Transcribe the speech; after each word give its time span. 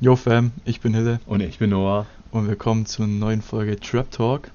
Yo 0.00 0.16
Fam, 0.16 0.52
ich 0.64 0.80
bin 0.80 0.94
Hille 0.94 1.20
Und 1.26 1.40
ich 1.40 1.58
bin 1.58 1.70
Noah. 1.70 2.06
und 2.30 2.48
willkommen 2.48 2.86
zur 2.86 3.06
neuen 3.06 3.40
Folge 3.42 3.78
Trap 3.80 4.10
Talk. 4.10 4.50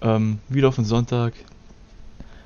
Ähm, 0.00 0.40
wieder 0.48 0.68
auf 0.68 0.76
den 0.76 0.84
Sonntag 0.84 1.34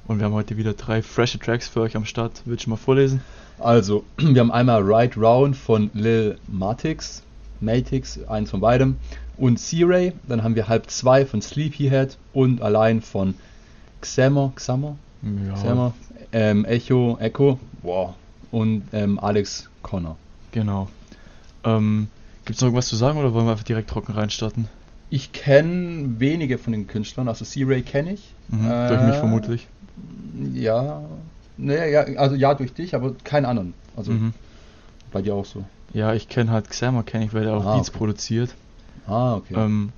und 0.07 0.19
wir 0.19 0.27
haben 0.27 0.35
heute 0.35 0.57
wieder 0.57 0.75
drei 0.75 1.03
frische 1.03 1.39
Tracks 1.39 1.67
für 1.69 1.81
euch 1.81 1.97
am 1.97 2.05
Start. 2.05 2.43
Willst 2.45 2.67
du 2.67 2.71
mal 2.71 2.77
vorlesen? 2.77 3.23
Also, 3.59 4.05
wir 4.19 4.41
haben 4.41 4.53
einmal 4.53 4.83
Right 4.83 5.17
Round 5.17 5.57
von 5.57 5.91
Lil 5.95 6.39
Matix, 6.47 7.23
Matix, 7.61 8.19
eins 8.29 8.51
von 8.51 8.61
beidem, 8.61 8.97
und 9.39 9.59
C-Ray. 9.59 10.13
Dann 10.29 10.43
haben 10.43 10.55
wir 10.55 10.69
Halb 10.69 10.91
2 10.91 11.27
von 11.27 11.41
Sleepyhead 11.43 12.17
und 12.35 12.61
Allein 12.63 13.01
von 13.01 13.35
Xammer, 14.03 14.53
Xammer, 14.55 14.97
Ja, 15.23 15.55
Xammer, 15.55 15.95
ähm, 16.33 16.65
Echo, 16.67 17.17
Echo, 17.19 17.59
wow, 17.83 18.15
und 18.51 18.83
ähm, 18.93 19.19
Alex 19.19 19.69
Connor. 19.83 20.17
genau. 20.53 20.89
Ähm, 21.65 22.09
Gibt 22.47 22.57
es 22.57 22.61
noch 22.63 22.69
irgendwas 22.69 22.89
zu 22.89 22.97
sagen 22.97 23.19
oder 23.19 23.35
wollen 23.35 23.45
wir 23.47 23.51
einfach 23.53 23.65
direkt 23.65 23.91
trocken 23.91 24.13
reinstarten? 24.13 24.69
Ich 25.11 25.33
kenne 25.33 26.19
wenige 26.19 26.59
von 26.59 26.73
den 26.73 26.87
Künstlern, 26.87 27.29
also 27.29 27.45
C-Ray 27.45 27.83
kenne 27.83 28.15
ich. 28.15 28.33
Mhm, 28.49 28.71
Äh, 28.71 28.89
Durch 28.89 29.01
mich 29.03 29.17
vermutlich. 29.17 29.67
Ja, 30.53 31.03
ne, 31.57 31.91
ja, 31.91 32.01
also 32.19 32.35
ja, 32.35 32.55
durch 32.55 32.73
dich, 32.73 32.95
aber 32.95 33.15
keinen 33.25 33.45
anderen. 33.47 33.75
Also 33.97 34.13
Mhm. 34.13 34.33
bei 35.13 35.23
dir 35.23 35.35
auch 35.35 35.45
so. 35.45 35.65
Ja, 35.93 36.15
ich 36.15 36.29
kenne 36.29 36.51
halt 36.51 36.69
Xammer, 36.71 37.03
kenne 37.03 37.25
ich, 37.27 37.35
weil 37.35 37.45
der 37.45 37.55
auch 37.55 37.65
Ah, 37.65 37.75
Beats 37.77 37.89
okay. 37.91 37.99
produziert. 37.99 38.55
Ah, 39.07 39.35
okay. 39.37 39.55
Ähm, 39.57 39.91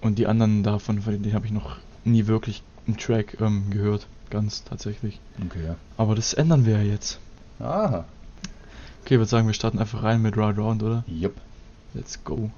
und 0.00 0.18
die 0.18 0.26
anderen 0.26 0.62
davon, 0.62 1.00
von 1.02 1.12
denen 1.12 1.34
habe 1.34 1.46
ich 1.46 1.52
noch 1.52 1.76
nie 2.04 2.26
wirklich 2.26 2.62
einen 2.86 2.96
Track 2.96 3.36
ähm, 3.40 3.70
gehört. 3.70 4.06
Ganz 4.30 4.64
tatsächlich. 4.64 5.20
okay, 5.44 5.64
ja. 5.64 5.76
Aber 5.96 6.14
das 6.14 6.34
ändern 6.34 6.64
wir 6.66 6.76
ja 6.78 6.82
jetzt. 6.82 7.18
Aha. 7.60 8.04
Okay, 9.02 9.14
ich 9.14 9.18
würde 9.18 9.26
sagen, 9.26 9.46
wir 9.46 9.54
starten 9.54 9.78
einfach 9.78 10.02
rein 10.02 10.22
mit 10.22 10.36
Ride 10.36 10.60
Round, 10.60 10.82
oder? 10.82 11.04
Jupp. 11.06 11.34
Let's 11.94 12.16
go. 12.16 12.50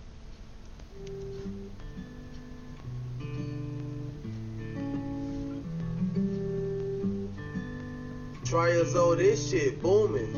Try 8.47 8.69
years 8.69 8.97
old, 8.97 9.19
this 9.19 9.51
shit 9.51 9.83
booming. 9.83 10.33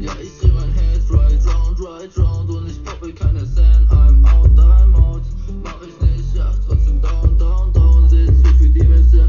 Ja, 0.00 0.12
ich 0.18 0.30
dreh 0.40 0.50
mein 0.52 0.72
Head 0.72 1.02
right 1.10 1.44
round, 1.44 1.78
right 1.80 2.16
round 2.16 2.48
und 2.50 2.70
ich 2.70 2.82
poppe 2.82 3.12
keine 3.12 3.44
Cent. 3.44 3.90
I'm 3.90 4.24
out, 4.24 4.50
I'm 4.58 4.96
out. 4.96 5.22
Mach 5.62 5.82
ich 5.82 6.00
nicht, 6.00 6.34
ja, 6.34 6.50
trotzdem 6.66 7.02
down, 7.02 7.36
down, 7.36 7.72
down. 7.74 8.08
Sitz 8.08 8.42
zu 8.42 8.54
viel 8.54 8.72
Dementia 8.72 9.21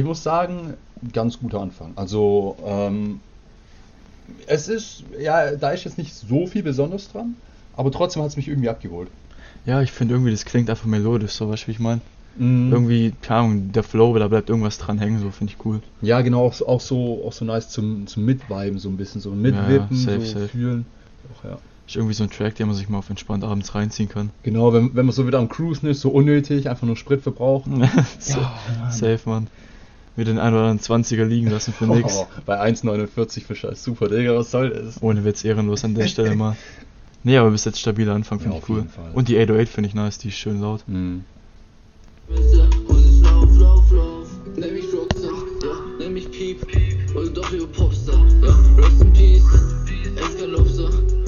Ich 0.00 0.06
muss 0.06 0.22
sagen, 0.22 0.78
ganz 1.12 1.38
guter 1.38 1.60
Anfang. 1.60 1.92
Also, 1.96 2.56
ähm, 2.64 3.20
es 4.46 4.66
ist, 4.68 5.04
ja, 5.20 5.50
da 5.56 5.72
ist 5.72 5.84
jetzt 5.84 5.98
nicht 5.98 6.14
so 6.14 6.46
viel 6.46 6.62
Besonderes 6.62 7.10
dran, 7.12 7.34
aber 7.76 7.90
trotzdem 7.92 8.22
hat 8.22 8.30
es 8.30 8.36
mich 8.38 8.48
irgendwie 8.48 8.70
abgeholt. 8.70 9.08
Ja, 9.66 9.82
ich 9.82 9.92
finde 9.92 10.14
irgendwie, 10.14 10.30
das 10.30 10.46
klingt 10.46 10.70
einfach 10.70 10.86
melodisch, 10.86 11.32
so 11.32 11.50
weißt 11.50 11.64
du, 11.64 11.66
wie 11.66 11.72
ich 11.72 11.80
meine? 11.80 12.00
Mhm. 12.38 12.72
Irgendwie, 12.72 13.12
keine 13.20 13.40
Ahnung, 13.40 13.72
der 13.72 13.82
Flow, 13.82 14.18
da 14.18 14.26
bleibt 14.28 14.48
irgendwas 14.48 14.78
dran 14.78 14.96
hängen, 14.96 15.18
so 15.20 15.30
finde 15.30 15.52
ich 15.52 15.66
cool. 15.66 15.80
Ja, 16.00 16.22
genau, 16.22 16.46
auch, 16.46 16.54
so- 16.54 16.66
auch 16.66 16.80
so, 16.80 17.22
auch 17.26 17.32
so 17.34 17.44
nice 17.44 17.68
zum, 17.68 18.06
zum 18.06 18.24
Mitviben, 18.24 18.78
so 18.78 18.88
ein 18.88 18.96
bisschen, 18.96 19.20
so 19.20 19.32
mitwippen, 19.32 19.98
safe, 19.98 20.20
so 20.24 20.32
safe. 20.38 20.48
fühlen. 20.48 20.86
Auch, 21.30 21.44
ja. 21.44 21.58
Ist 21.86 21.96
irgendwie 21.96 22.14
so 22.14 22.24
ein 22.24 22.30
Track, 22.30 22.54
den 22.54 22.68
man 22.68 22.76
sich 22.76 22.88
mal 22.88 22.98
auf 22.98 23.10
entspannt 23.10 23.44
abends 23.44 23.74
reinziehen 23.74 24.08
kann. 24.08 24.30
Genau, 24.44 24.72
wenn, 24.72 24.94
wenn 24.96 25.04
man 25.04 25.14
so 25.14 25.26
wieder 25.26 25.40
am 25.40 25.50
Cruisen 25.50 25.88
ist, 25.90 26.00
so 26.00 26.08
unnötig, 26.08 26.70
einfach 26.70 26.86
nur 26.86 26.96
Sprit 26.96 27.20
verbrauchen. 27.20 27.86
Sa- 28.18 28.50
Safe, 28.90 29.20
Mann. 29.28 29.48
Wieder 30.16 30.32
den 30.32 30.38
einen 30.38 30.54
oder 30.54 30.66
anderen 30.66 31.04
20er 31.04 31.24
liegen 31.24 31.50
lassen 31.50 31.72
für 31.72 31.86
nix. 31.86 32.16
Oh, 32.16 32.26
bei 32.44 32.60
1,49 32.60 33.44
für 33.44 33.54
scheiß 33.54 33.82
Super, 33.82 34.08
Digga, 34.08 34.36
was 34.36 34.50
soll 34.50 34.70
das? 34.70 35.02
Ohne 35.02 35.24
Witz, 35.24 35.44
ehrenlos 35.44 35.84
an 35.84 35.94
der 35.94 36.08
Stelle 36.08 36.34
mal. 36.34 36.56
Nee, 37.22 37.36
aber 37.36 37.50
bis 37.50 37.64
jetzt 37.64 37.78
stabiler 37.78 38.14
Anfang, 38.14 38.40
finde 38.40 38.56
Ja, 38.56 38.62
ich 38.62 38.68
cool. 38.68 38.86
Und 39.14 39.28
die 39.28 39.36
808 39.36 39.68
finde 39.68 39.88
ich 39.88 39.94
nice, 39.94 40.18
die 40.18 40.28
ist 40.28 40.36
schön 40.36 40.60
laut. 40.60 40.82
Mhm. 40.86 41.24
Piep. 46.40 46.66
Und 47.14 47.36
doch 47.36 47.52
wie 47.52 47.66
Popstar, 47.66 48.26
ja, 48.42 48.56
rest 48.78 49.02
in 49.02 49.12
peace. 49.12 49.44
Ess 50.16 51.19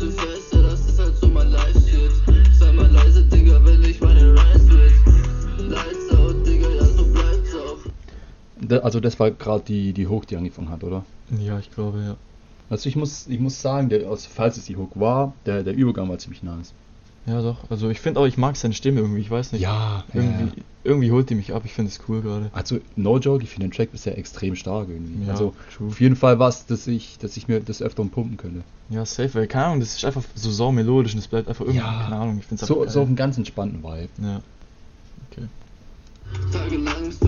Viel 0.00 0.08
zu 0.12 0.16
fest, 0.16 0.54
ja, 0.54 0.62
das 0.62 0.80
ist 0.88 0.98
halt 0.98 1.14
so 1.18 1.28
mein 1.28 1.50
Life-Shit. 1.50 2.54
Sei 2.58 2.72
mal 2.72 2.90
leise, 2.90 3.22
Digga, 3.22 3.62
wenn 3.62 3.82
ich 3.82 4.00
meine 4.00 4.32
Rhymes 4.32 4.70
will. 4.70 5.68
Lights 5.68 6.10
out, 6.16 6.46
Digga, 6.46 6.70
ja, 6.70 6.84
so 6.86 7.04
bleibt's 7.04 7.54
auch. 7.54 7.76
Da, 8.62 8.78
also 8.78 8.98
das 8.98 9.20
war 9.20 9.30
gerade 9.30 9.62
die, 9.62 9.92
die 9.92 10.06
Hook, 10.06 10.26
die 10.26 10.38
angefangen 10.38 10.70
hat, 10.70 10.84
oder? 10.84 11.04
Ja, 11.38 11.58
ich 11.58 11.70
glaube, 11.70 11.98
ja. 11.98 12.16
Also 12.70 12.88
ich 12.88 12.96
muss, 12.96 13.26
ich 13.26 13.40
muss 13.40 13.60
sagen, 13.60 13.90
der, 13.90 14.08
also 14.08 14.26
falls 14.32 14.56
es 14.56 14.64
die 14.64 14.76
Hook 14.76 14.98
war, 14.98 15.34
der, 15.44 15.64
der 15.64 15.74
Übergang 15.74 16.08
war 16.08 16.16
ziemlich 16.16 16.42
nice. 16.42 16.72
Ja, 17.30 17.42
doch. 17.42 17.58
Also 17.70 17.90
ich 17.90 18.00
finde 18.00 18.18
auch, 18.18 18.26
ich 18.26 18.36
mag 18.36 18.56
seine 18.56 18.74
Stimme 18.74 19.00
irgendwie, 19.00 19.20
ich 19.20 19.30
weiß 19.30 19.52
nicht. 19.52 19.62
Ja, 19.62 20.02
Irgendwie, 20.12 20.62
irgendwie 20.82 21.12
holt 21.12 21.30
die 21.30 21.36
mich 21.36 21.54
ab, 21.54 21.62
ich 21.64 21.72
finde 21.72 21.90
es 21.90 22.00
cool 22.08 22.22
gerade. 22.22 22.50
Also 22.52 22.80
no 22.96 23.18
joke, 23.18 23.44
ich 23.44 23.50
finde 23.50 23.68
den 23.68 23.72
Track 23.72 23.92
bisher 23.92 24.18
extrem 24.18 24.56
stark 24.56 24.88
irgendwie. 24.88 25.24
Ja, 25.26 25.32
also 25.32 25.54
true. 25.76 25.88
auf 25.88 26.00
jeden 26.00 26.16
Fall 26.16 26.40
was, 26.40 26.66
dass 26.66 26.88
ich, 26.88 27.18
dass 27.18 27.36
ich 27.36 27.46
mir 27.46 27.60
das 27.60 27.82
öfter 27.82 28.04
pumpen 28.04 28.36
könnte. 28.36 28.62
Ja, 28.88 29.06
safe, 29.06 29.32
weil 29.34 29.46
keine 29.46 29.66
Ahnung, 29.66 29.80
das 29.80 29.94
ist 29.94 30.04
einfach 30.04 30.24
so 30.34 30.50
saumelodisch 30.50 31.12
und 31.12 31.20
es 31.20 31.28
bleibt 31.28 31.48
einfach 31.48 31.64
irgendwie, 31.64 31.78
Ja. 31.78 32.02
keine 32.04 32.16
Ahnung, 32.16 32.38
ich 32.40 32.46
finde 32.46 32.62
es 32.62 32.66
So, 32.68 32.80
einfach 32.80 32.92
so 32.92 33.02
auf 33.02 33.06
einen 33.06 33.16
ganz 33.16 33.38
entspannten 33.38 33.82
Vibe. 33.84 34.08
Ja. 34.20 34.40
Okay. 35.30 35.46
Tagelang 36.52 37.04
bist 37.06 37.22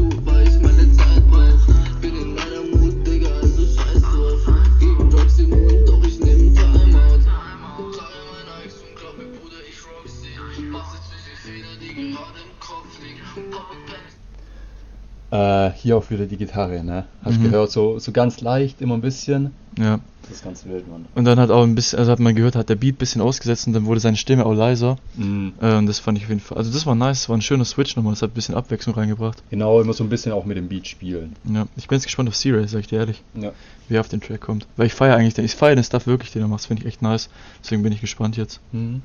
Äh, 15.32 15.70
hier 15.72 15.96
auch 15.96 16.10
wieder 16.10 16.26
die 16.26 16.36
Gitarre, 16.36 16.84
ne? 16.84 17.06
Hast 17.24 17.38
Mhm. 17.38 17.44
gehört, 17.44 17.70
so, 17.72 17.98
so 17.98 18.12
ganz 18.12 18.42
leicht, 18.42 18.82
immer 18.82 18.94
ein 18.94 19.00
bisschen. 19.00 19.52
Ja. 19.78 19.98
Das 20.20 20.30
ist 20.32 20.44
ganz 20.44 20.64
wild, 20.66 20.86
Mann. 20.88 21.06
Und 21.14 21.24
dann 21.24 21.40
hat 21.40 21.50
auch 21.50 21.62
ein 21.62 21.74
bisschen, 21.74 21.98
also 21.98 22.12
hat 22.12 22.20
man 22.20 22.34
gehört, 22.34 22.54
hat 22.54 22.68
der 22.68 22.74
Beat 22.76 22.96
ein 22.96 22.98
bisschen 22.98 23.22
ausgesetzt 23.22 23.66
und 23.66 23.72
dann 23.72 23.86
wurde 23.86 23.98
seine 23.98 24.18
Stimme 24.18 24.44
auch 24.44 24.52
leiser. 24.52 24.98
Mhm. 25.16 25.54
Äh, 25.60 25.76
und 25.76 25.86
das 25.86 25.98
fand 26.00 26.18
ich 26.18 26.24
auf 26.24 26.28
jeden 26.30 26.42
Fall, 26.42 26.58
also 26.58 26.70
das 26.70 26.84
war 26.84 26.94
nice, 26.94 27.20
das 27.22 27.28
war 27.30 27.36
ein 27.38 27.40
schöner 27.42 27.64
Switch 27.64 27.96
nochmal, 27.96 28.12
das 28.12 28.20
hat 28.20 28.30
ein 28.32 28.34
bisschen 28.34 28.54
Abwechslung 28.54 28.94
reingebracht. 28.94 29.42
Genau, 29.48 29.80
immer 29.80 29.94
so 29.94 30.04
ein 30.04 30.10
bisschen 30.10 30.32
auch 30.32 30.44
mit 30.44 30.58
dem 30.58 30.68
Beat 30.68 30.86
spielen. 30.86 31.34
Ja, 31.50 31.66
ich 31.76 31.88
bin 31.88 31.96
jetzt 31.96 32.04
gespannt 32.04 32.28
auf 32.28 32.36
C-Ray, 32.36 32.68
sag 32.68 32.80
ich 32.80 32.88
dir 32.88 32.98
ehrlich, 32.98 33.22
Ja. 33.34 33.52
wie 33.88 33.94
er 33.96 34.00
auf 34.00 34.08
den 34.08 34.20
Track 34.20 34.42
kommt. 34.42 34.66
Weil 34.76 34.86
ich 34.86 34.92
feiere 34.94 35.16
eigentlich, 35.16 35.32
den, 35.34 35.46
ich 35.46 35.54
feiere 35.54 35.76
den 35.76 35.84
Stuff 35.84 36.06
wirklich, 36.06 36.30
den 36.32 36.42
er 36.42 36.48
macht, 36.48 36.60
das 36.60 36.66
finde 36.66 36.82
ich 36.82 36.88
echt 36.88 37.00
nice. 37.00 37.30
Deswegen 37.64 37.82
bin 37.82 37.92
ich 37.94 38.02
gespannt 38.02 38.36
jetzt. 38.36 38.60
Mhm. 38.72 39.00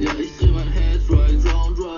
Ja, 0.00 0.10
ich 0.18 0.32
block 0.38 0.51
right. 1.08 1.44
round, 1.44 1.78
right 1.78 1.91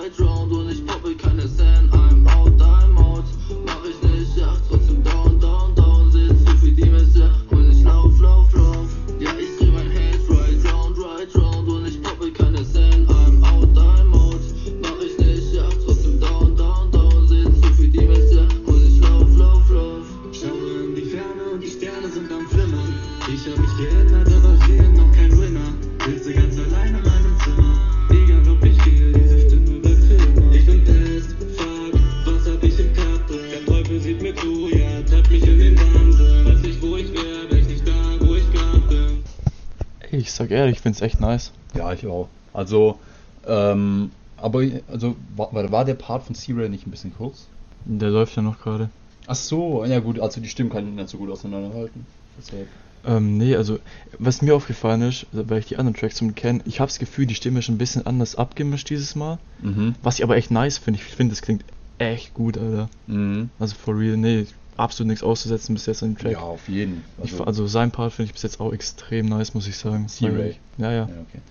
sag 40.45 40.51
ehrlich, 40.51 40.75
ich 40.75 40.81
finde 40.81 40.95
es 40.95 41.01
echt 41.01 41.19
nice. 41.19 41.51
Ja, 41.73 41.91
ich 41.91 42.05
auch. 42.05 42.27
Also, 42.53 42.99
ähm, 43.47 44.11
aber, 44.37 44.63
also, 44.91 45.15
war, 45.35 45.71
war 45.71 45.85
der 45.85 45.95
Part 45.95 46.23
von 46.23 46.35
C-Ray 46.35 46.69
nicht 46.69 46.85
ein 46.85 46.91
bisschen 46.91 47.13
kurz? 47.17 47.47
Der 47.85 48.09
läuft 48.09 48.35
ja 48.35 48.41
noch 48.41 48.59
gerade. 48.59 48.89
Ach 49.27 49.35
so, 49.35 49.83
ja 49.85 49.99
gut, 49.99 50.19
also 50.19 50.39
die 50.39 50.47
Stimmen 50.49 50.69
kann 50.69 50.87
ich 50.87 50.93
nicht 50.93 51.09
so 51.09 51.17
gut 51.17 51.31
auseinanderhalten. 51.31 52.05
Deshalb. 52.37 52.67
Ähm, 53.07 53.37
nee, 53.37 53.55
also 53.55 53.79
was 54.17 54.41
mir 54.41 54.55
aufgefallen 54.55 55.01
ist, 55.03 55.27
weil 55.31 55.59
ich 55.59 55.67
die 55.67 55.77
anderen 55.77 55.95
Tracks 55.95 56.19
schon 56.19 56.33
kenne, 56.35 56.61
ich 56.65 56.79
habe 56.79 56.89
das 56.89 56.99
Gefühl, 56.99 57.25
die 57.27 57.35
Stimme 57.35 57.59
ist 57.59 57.69
ein 57.69 57.77
bisschen 57.77 58.05
anders 58.05 58.35
abgemischt 58.35 58.89
dieses 58.89 59.15
Mal. 59.15 59.37
Mhm. 59.61 59.95
Was 60.01 60.17
ich 60.17 60.23
aber 60.23 60.37
echt 60.37 60.51
nice 60.51 60.77
finde. 60.77 60.99
Ich 60.99 61.05
finde, 61.05 61.31
das 61.33 61.41
klingt 61.41 61.63
echt 61.97 62.33
gut, 62.33 62.57
Alter. 62.57 62.89
Mhm. 63.07 63.49
Also 63.59 63.75
for 63.75 63.97
real, 63.97 64.17
nee, 64.17 64.47
absolut 64.77 65.09
nichts 65.09 65.23
auszusetzen 65.23 65.73
bis 65.75 65.85
jetzt 65.85 66.03
an 66.03 66.09
dem 66.13 66.17
Track. 66.17 66.31
Ja, 66.33 66.39
auf 66.39 66.67
jeden. 66.67 67.03
Ich, 67.23 67.31
fa- 67.33 67.45
also 67.45 67.67
sein 67.67 67.91
Part 67.91 68.13
finde 68.13 68.27
ich 68.27 68.33
bis 68.33 68.43
jetzt 68.43 68.59
auch 68.59 68.73
extrem 68.73 69.25
nice, 69.27 69.53
muss 69.53 69.67
ich 69.67 69.77
sagen. 69.77 70.09
Feier 70.09 70.45
ich. 70.45 70.59
Ja, 70.77 70.91
ja, 70.91 70.97
ja, 70.97 71.03
okay. 71.03 71.41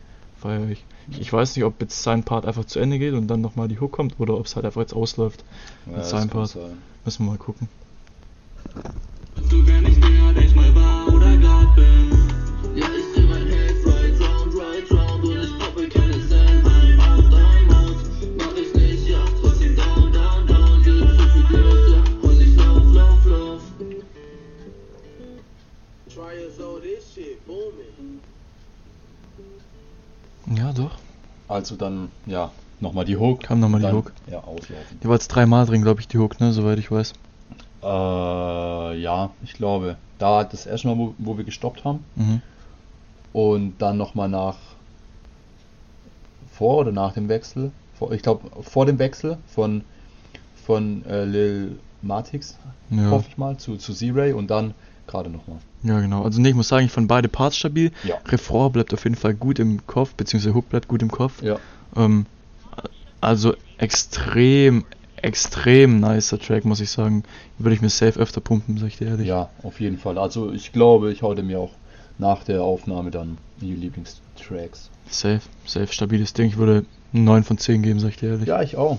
feier 0.41 0.69
ich. 0.71 0.85
ich. 1.11 1.21
Ich 1.21 1.33
weiß 1.33 1.55
nicht, 1.57 1.65
ob 1.65 1.81
jetzt 1.81 2.03
sein 2.03 2.23
Part 2.23 2.47
einfach 2.47 2.65
zu 2.65 2.79
Ende 2.81 2.99
geht 2.99 3.15
und 3.15 3.27
dann 3.29 3.41
nochmal 3.41 3.69
die 3.69 3.81
Hook 3.81 3.93
kommt 3.93 4.19
oder 4.21 4.37
ob 4.39 4.47
es 4.47 4.57
halt 4.57 4.67
einfach 4.67 4.81
jetzt 4.81 4.95
ausläuft. 4.95 5.45
Ja, 5.87 5.93
Mit 5.93 6.01
das 6.01 6.11
seinem 6.11 6.29
Part. 6.31 6.49
sein. 6.51 6.79
Müssen 7.05 7.25
wir 7.27 7.33
mal 7.33 7.39
gucken. 7.39 7.69
Du 9.51 9.67
wer 9.67 9.81
nicht 9.81 10.03
der, 10.03 10.33
der 10.33 10.43
ich 10.45 10.55
mal 10.55 10.75
war 10.75 11.09
oder 11.15 11.37
grad 11.37 11.75
bin. 11.77 12.11
Ja, 12.77 12.87
ich 12.87 13.04
Ja, 30.57 30.73
doch. 30.73 30.93
Also 31.49 31.77
dann, 31.77 32.11
ja, 32.27 32.51
nochmal 32.81 33.05
die 33.05 33.17
Hook. 33.17 33.43
Kam 33.43 33.61
noch 33.61 33.69
mal 33.69 33.81
die 33.81 33.91
Hook. 33.93 34.13
Ja, 34.31 34.39
auslaufen. 34.39 35.01
Die 35.03 35.09
war 35.09 35.15
jetzt 35.15 35.29
dreimal 35.29 35.67
drin, 35.67 35.83
glaube 35.83 36.01
ich, 36.01 36.09
die 36.09 36.19
Hook, 36.19 36.41
ne, 36.41 36.53
soweit 36.53 36.79
ich 36.79 36.91
weiß. 36.91 37.13
Äh, 37.83 37.87
ja, 39.01 39.31
ich 39.43 39.55
glaube. 39.55 39.97
Da 40.19 40.45
das 40.45 40.65
erste 40.67 40.89
Mal, 40.89 40.97
wo, 40.97 41.15
wo 41.19 41.37
wir 41.37 41.45
gestoppt 41.45 41.85
haben. 41.85 42.05
Mhm. 42.15 42.41
Und 43.33 43.75
dann 43.79 43.97
nochmal 43.97 44.29
nach. 44.29 44.57
Vor 46.53 46.79
oder 46.79 46.93
nach 46.93 47.13
dem 47.13 47.29
Wechsel? 47.29 47.73
Vor, 47.99 48.13
ich 48.13 48.23
glaube, 48.23 48.49
vor 48.63 48.87
dem 48.87 48.99
Wechsel 48.99 49.39
von, 49.49 49.83
von 50.65 51.05
äh, 51.05 51.25
Lil 51.25 51.79
Matix, 52.01 52.57
Ja. 52.91 53.11
hoffe 53.11 53.27
ich 53.29 53.37
mal, 53.37 53.57
zu, 53.57 53.77
zu 53.77 53.93
Z-Ray 53.93 54.33
und 54.33 54.49
dann 54.49 54.75
gerade 55.07 55.31
nochmal. 55.31 55.59
Ja, 55.83 56.01
genau. 56.01 56.23
Also 56.23 56.41
nee, 56.41 56.51
ich 56.51 56.55
muss 56.55 56.69
sagen, 56.69 56.87
ich 56.87 56.93
fand 56.93 57.09
beide 57.09 57.29
Parts 57.29 57.57
stabil. 57.57 57.93
Ja. 58.05 58.17
Refrain 58.27 58.73
bleibt 58.73 58.95
auf 58.95 59.05
jeden 59.05 59.17
Fall 59.17 59.35
gut 59.35 59.59
im 59.59 59.87
Kopf, 59.87 60.15
beziehungsweise 60.15 60.55
Hook 60.55 60.69
bleibt 60.69 60.89
gut 60.89 61.03
im 61.03 61.11
Kopf. 61.11 61.43
Ja. 61.43 61.59
Ähm, 61.97 62.27
also 63.21 63.55
extrem, 63.79 64.85
extrem 65.17 66.01
nicer 66.01 66.39
Track, 66.39 66.65
muss 66.65 66.81
ich 66.81 66.91
sagen. 66.91 67.25
Würde 67.59 67.75
ich 67.75 67.83
mir 67.83 67.91
safe 67.91 68.19
öfter 68.19 68.41
pumpen, 68.41 68.79
sag 68.79 68.89
ich 68.89 68.99
dir 68.99 69.09
ehrlich. 69.09 69.27
Ja, 69.27 69.51
auf 69.63 69.81
jeden 69.81 69.99
Fall. 69.99 70.19
Also 70.19 70.53
ich 70.53 70.73
glaube, 70.73 71.13
ich 71.13 71.23
hau 71.23 71.35
mir 71.35 71.61
auch 71.61 71.73
nach 72.19 72.45
der 72.45 72.63
Aufnahme 72.63 73.11
dann 73.11 73.39
die 73.61 73.75
Lieblingstracks. 74.39 74.91
Safe, 75.11 75.41
safe, 75.67 75.93
stabiles 75.93 76.33
Ding. 76.33 76.49
Ich 76.49 76.57
würde 76.57 76.85
9 77.13 77.45
von 77.45 77.59
10 77.59 77.83
geben, 77.83 78.01
sag 78.01 78.11
ich 78.11 78.17
dir 78.17 78.31
ehrlich. 78.31 78.49
Ja, 78.49 78.63
ich 78.63 78.77
auch. 78.77 78.99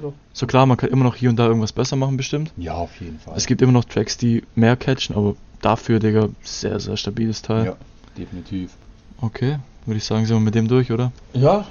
Doch. 0.00 0.12
So 0.32 0.46
klar, 0.46 0.66
man 0.66 0.76
kann 0.76 0.90
immer 0.90 1.04
noch 1.04 1.16
hier 1.16 1.30
und 1.30 1.36
da 1.36 1.46
irgendwas 1.46 1.72
besser 1.72 1.96
machen, 1.96 2.16
bestimmt. 2.16 2.52
ja 2.56 2.74
auf 2.74 3.00
jeden 3.00 3.18
Fall. 3.18 3.34
Es 3.36 3.46
gibt 3.46 3.60
immer 3.62 3.72
noch 3.72 3.84
Tracks, 3.84 4.16
die 4.16 4.44
mehr 4.54 4.76
catchen, 4.76 5.16
aber 5.16 5.34
dafür, 5.60 5.98
Digga, 5.98 6.28
sehr, 6.42 6.80
sehr 6.80 6.96
stabiles 6.96 7.42
Teil. 7.42 7.66
Ja, 7.66 7.76
definitiv. 8.16 8.72
Okay, 9.20 9.58
würde 9.84 9.98
ich 9.98 10.04
sagen, 10.04 10.24
sind 10.26 10.36
wir 10.36 10.40
mit 10.40 10.54
dem 10.54 10.68
durch, 10.68 10.90
oder? 10.90 11.12
Ja, 11.34 11.66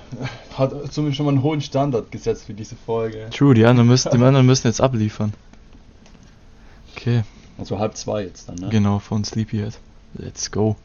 hat 0.58 0.72
zumindest 0.94 1.18
schon 1.18 1.26
mal 1.26 1.32
einen 1.32 1.44
hohen 1.44 1.62
Standard 1.62 2.12
gesetzt 2.12 2.46
für 2.46 2.54
diese 2.54 2.76
Folge. 2.76 3.28
True, 3.32 3.54
die 3.56 3.66
anderen 3.66 3.88
müssen, 3.88 4.10
die 4.12 4.24
anderen 4.24 4.46
müssen 4.46 4.68
jetzt 4.68 4.82
abliefern. 4.82 5.34
Okay, 6.96 7.24
Also 7.58 7.80
halb 7.80 7.98
zwei 7.98 8.24
jetzt 8.24 8.48
dann, 8.48 8.56
ne? 8.56 8.70
genau, 8.70 9.00
von 9.00 9.24
Sleepyhead. 9.24 9.78
Let's 10.14 10.52
go. 10.52 10.76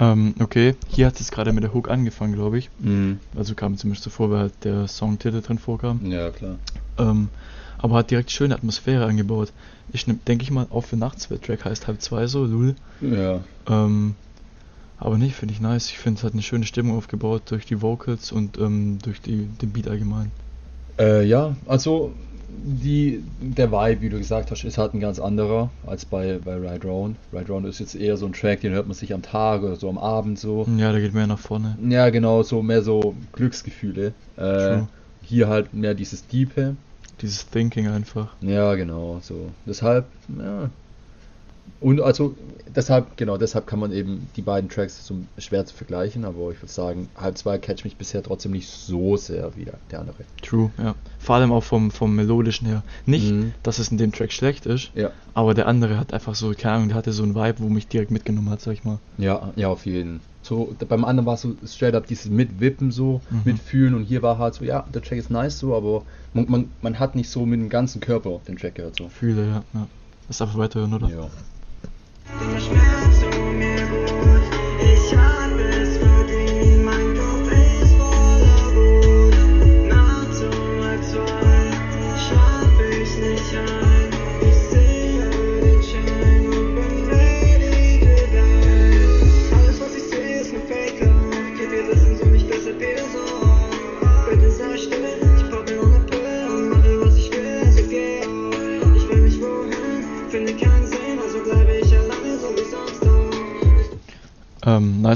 Ähm, 0.00 0.34
okay, 0.40 0.74
hier 0.88 1.06
hat 1.06 1.20
es 1.20 1.30
gerade 1.30 1.52
mit 1.52 1.64
der 1.64 1.72
Hook 1.72 1.88
angefangen, 1.88 2.34
glaube 2.34 2.58
ich. 2.58 2.70
Mhm. 2.78 3.18
Also 3.36 3.54
kam 3.54 3.76
zumindest 3.76 4.04
so 4.04 4.10
vor, 4.10 4.30
weil 4.30 4.40
halt 4.40 4.64
der 4.64 4.88
Songtitel 4.88 5.40
drin 5.40 5.58
vorkam. 5.58 6.00
Ja, 6.10 6.30
klar. 6.30 6.56
Ähm, 6.98 7.28
aber 7.78 7.96
hat 7.96 8.10
direkt 8.10 8.30
schöne 8.30 8.54
Atmosphäre 8.54 9.06
angebaut. 9.06 9.52
Ich 9.92 10.06
denke 10.06 10.42
ich 10.42 10.50
mal, 10.50 10.66
auch 10.70 10.84
für 10.84 10.96
nachts, 10.96 11.28
der 11.28 11.40
Track 11.40 11.64
heißt 11.64 11.86
halb 11.86 12.00
zwei 12.00 12.26
so, 12.26 12.44
lul. 12.44 12.74
Ja. 13.00 13.40
Ähm, 13.68 14.14
aber 14.98 15.18
nicht, 15.18 15.36
finde 15.36 15.54
ich 15.54 15.60
nice. 15.60 15.90
Ich 15.90 15.98
finde, 15.98 16.18
es 16.18 16.24
hat 16.24 16.32
eine 16.32 16.42
schöne 16.42 16.64
Stimmung 16.64 16.96
aufgebaut 16.96 17.42
durch 17.46 17.66
die 17.66 17.82
Vocals 17.82 18.32
und 18.32 18.58
ähm, 18.58 18.98
durch 19.02 19.20
die, 19.20 19.46
den 19.60 19.72
Beat 19.72 19.88
allgemein. 19.88 20.30
Äh, 20.98 21.24
ja, 21.26 21.54
also 21.66 22.12
die, 22.48 23.22
der 23.40 23.70
Vibe, 23.72 24.00
wie 24.02 24.08
du 24.08 24.18
gesagt 24.18 24.50
hast, 24.50 24.64
ist 24.64 24.78
halt 24.78 24.94
ein 24.94 25.00
ganz 25.00 25.18
anderer 25.18 25.70
als 25.86 26.04
bei, 26.04 26.38
bei 26.44 26.54
Ride 26.54 26.86
Round. 26.86 27.16
Ride 27.32 27.52
Round 27.52 27.66
ist 27.66 27.80
jetzt 27.80 27.94
eher 27.94 28.16
so 28.16 28.26
ein 28.26 28.32
Track, 28.32 28.60
den 28.60 28.72
hört 28.72 28.86
man 28.86 28.94
sich 28.94 29.12
am 29.12 29.22
Tag 29.22 29.62
oder 29.62 29.76
so 29.76 29.88
am 29.88 29.98
Abend 29.98 30.38
so. 30.38 30.66
Ja, 30.76 30.92
der 30.92 31.00
geht 31.00 31.14
mehr 31.14 31.26
nach 31.26 31.38
vorne. 31.38 31.76
Ja, 31.88 32.10
genau, 32.10 32.42
so 32.42 32.62
mehr 32.62 32.82
so 32.82 33.14
Glücksgefühle. 33.32 34.12
Äh, 34.36 34.78
hier 35.22 35.48
halt 35.48 35.74
mehr 35.74 35.94
dieses 35.94 36.26
Diepe. 36.26 36.76
Dieses 37.20 37.48
Thinking 37.48 37.88
einfach. 37.88 38.34
Ja, 38.40 38.74
genau, 38.74 39.20
so. 39.22 39.50
Deshalb, 39.66 40.06
ja. 40.38 40.70
Und 41.80 42.00
also, 42.00 42.34
deshalb, 42.76 43.16
genau, 43.16 43.36
deshalb 43.38 43.66
kann 43.66 43.78
man 43.80 43.90
eben 43.92 44.28
die 44.36 44.42
beiden 44.42 44.68
Tracks 44.70 45.06
so 45.06 45.16
schwer 45.38 45.64
zu 45.66 45.74
vergleichen, 45.74 46.24
aber 46.24 46.50
ich 46.52 46.60
würde 46.62 46.72
sagen, 46.72 47.08
halb 47.16 47.36
zwei 47.38 47.58
catch 47.58 47.84
mich 47.84 47.96
bisher 47.96 48.22
trotzdem 48.22 48.52
nicht 48.52 48.68
so 48.68 49.16
sehr 49.16 49.56
wie 49.56 49.64
der, 49.64 49.74
der 49.90 50.00
andere. 50.00 50.16
True, 50.42 50.70
ja. 50.78 50.94
Vor 51.18 51.36
allem 51.36 51.50
auch 51.52 51.64
vom, 51.64 51.90
vom 51.90 52.14
Melodischen 52.14 52.66
her. 52.68 52.82
Nicht, 53.06 53.32
Mhm. 53.32 53.52
dass 53.62 53.78
es 53.78 53.88
in 53.88 53.98
dem 53.98 54.12
Track 54.12 54.32
schlecht 54.32 54.66
ist, 54.66 54.90
Ja. 54.94 55.10
aber 55.34 55.54
der 55.54 55.66
andere 55.66 55.98
hat 55.98 56.12
einfach 56.12 56.34
so, 56.34 56.52
keine 56.56 56.74
Ahnung, 56.76 56.88
der 56.88 56.96
hatte 56.98 57.12
so 57.12 57.22
einen 57.22 57.34
Vibe, 57.34 57.60
wo 57.60 57.68
mich 57.68 57.88
direkt 57.88 58.10
mitgenommen 58.10 58.50
hat, 58.50 58.60
sag 58.60 58.72
ich 58.74 58.84
mal. 58.84 58.98
Ja, 59.18 59.52
ja, 59.56 59.68
auf 59.68 59.86
jeden. 59.86 60.20
So, 60.42 60.72
d- 60.80 60.84
beim 60.84 61.04
anderen 61.04 61.26
war 61.26 61.34
es 61.34 61.40
so 61.42 61.56
straight 61.66 61.94
up 61.96 62.06
dieses 62.06 62.26
Mitwippen 62.30 62.92
so, 62.92 63.20
Mhm. 63.30 63.40
mitfühlen 63.44 63.94
und 63.94 64.04
hier 64.04 64.22
war 64.22 64.38
halt 64.38 64.54
so, 64.54 64.64
ja, 64.64 64.84
der 64.94 65.02
Track 65.02 65.18
ist 65.18 65.30
nice 65.30 65.58
so, 65.58 65.74
aber 65.74 66.02
man, 66.34 66.46
man, 66.48 66.70
man 66.82 66.98
hat 67.00 67.16
nicht 67.16 67.28
so 67.30 67.44
mit 67.46 67.58
dem 67.58 67.68
ganzen 67.68 68.00
Körper 68.00 68.40
den 68.46 68.56
Track 68.56 68.76
gehört 68.76 68.96
so. 68.96 69.08
Fühle, 69.08 69.44
ja. 69.46 69.64
ja. 69.74 69.86
Lass 70.28 70.40
einfach 70.42 70.58
weiterhören, 70.58 70.94
oder? 70.94 71.08
Ja. 71.08 71.28
Du 72.28 73.25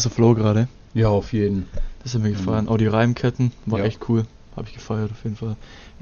nicer 0.00 0.10
Flow 0.14 0.34
gerade. 0.34 0.68
ja, 0.94 1.08
auf 1.08 1.32
jeden. 1.32 1.66
Das 2.02 2.14
hat 2.14 2.22
mir 2.22 2.30
gefallen. 2.30 2.68
Auch 2.68 2.78
die 2.78 2.86
Reimketten 2.86 3.52
war 3.66 3.80
Ja. 3.80 3.84
echt 3.84 4.08
cool. 4.08 4.24
Habe 4.56 4.66
ich 4.68 4.74
gefeiert 4.74 5.10
auf 5.12 5.22
jeden 5.24 5.36
Fall. 5.36 5.56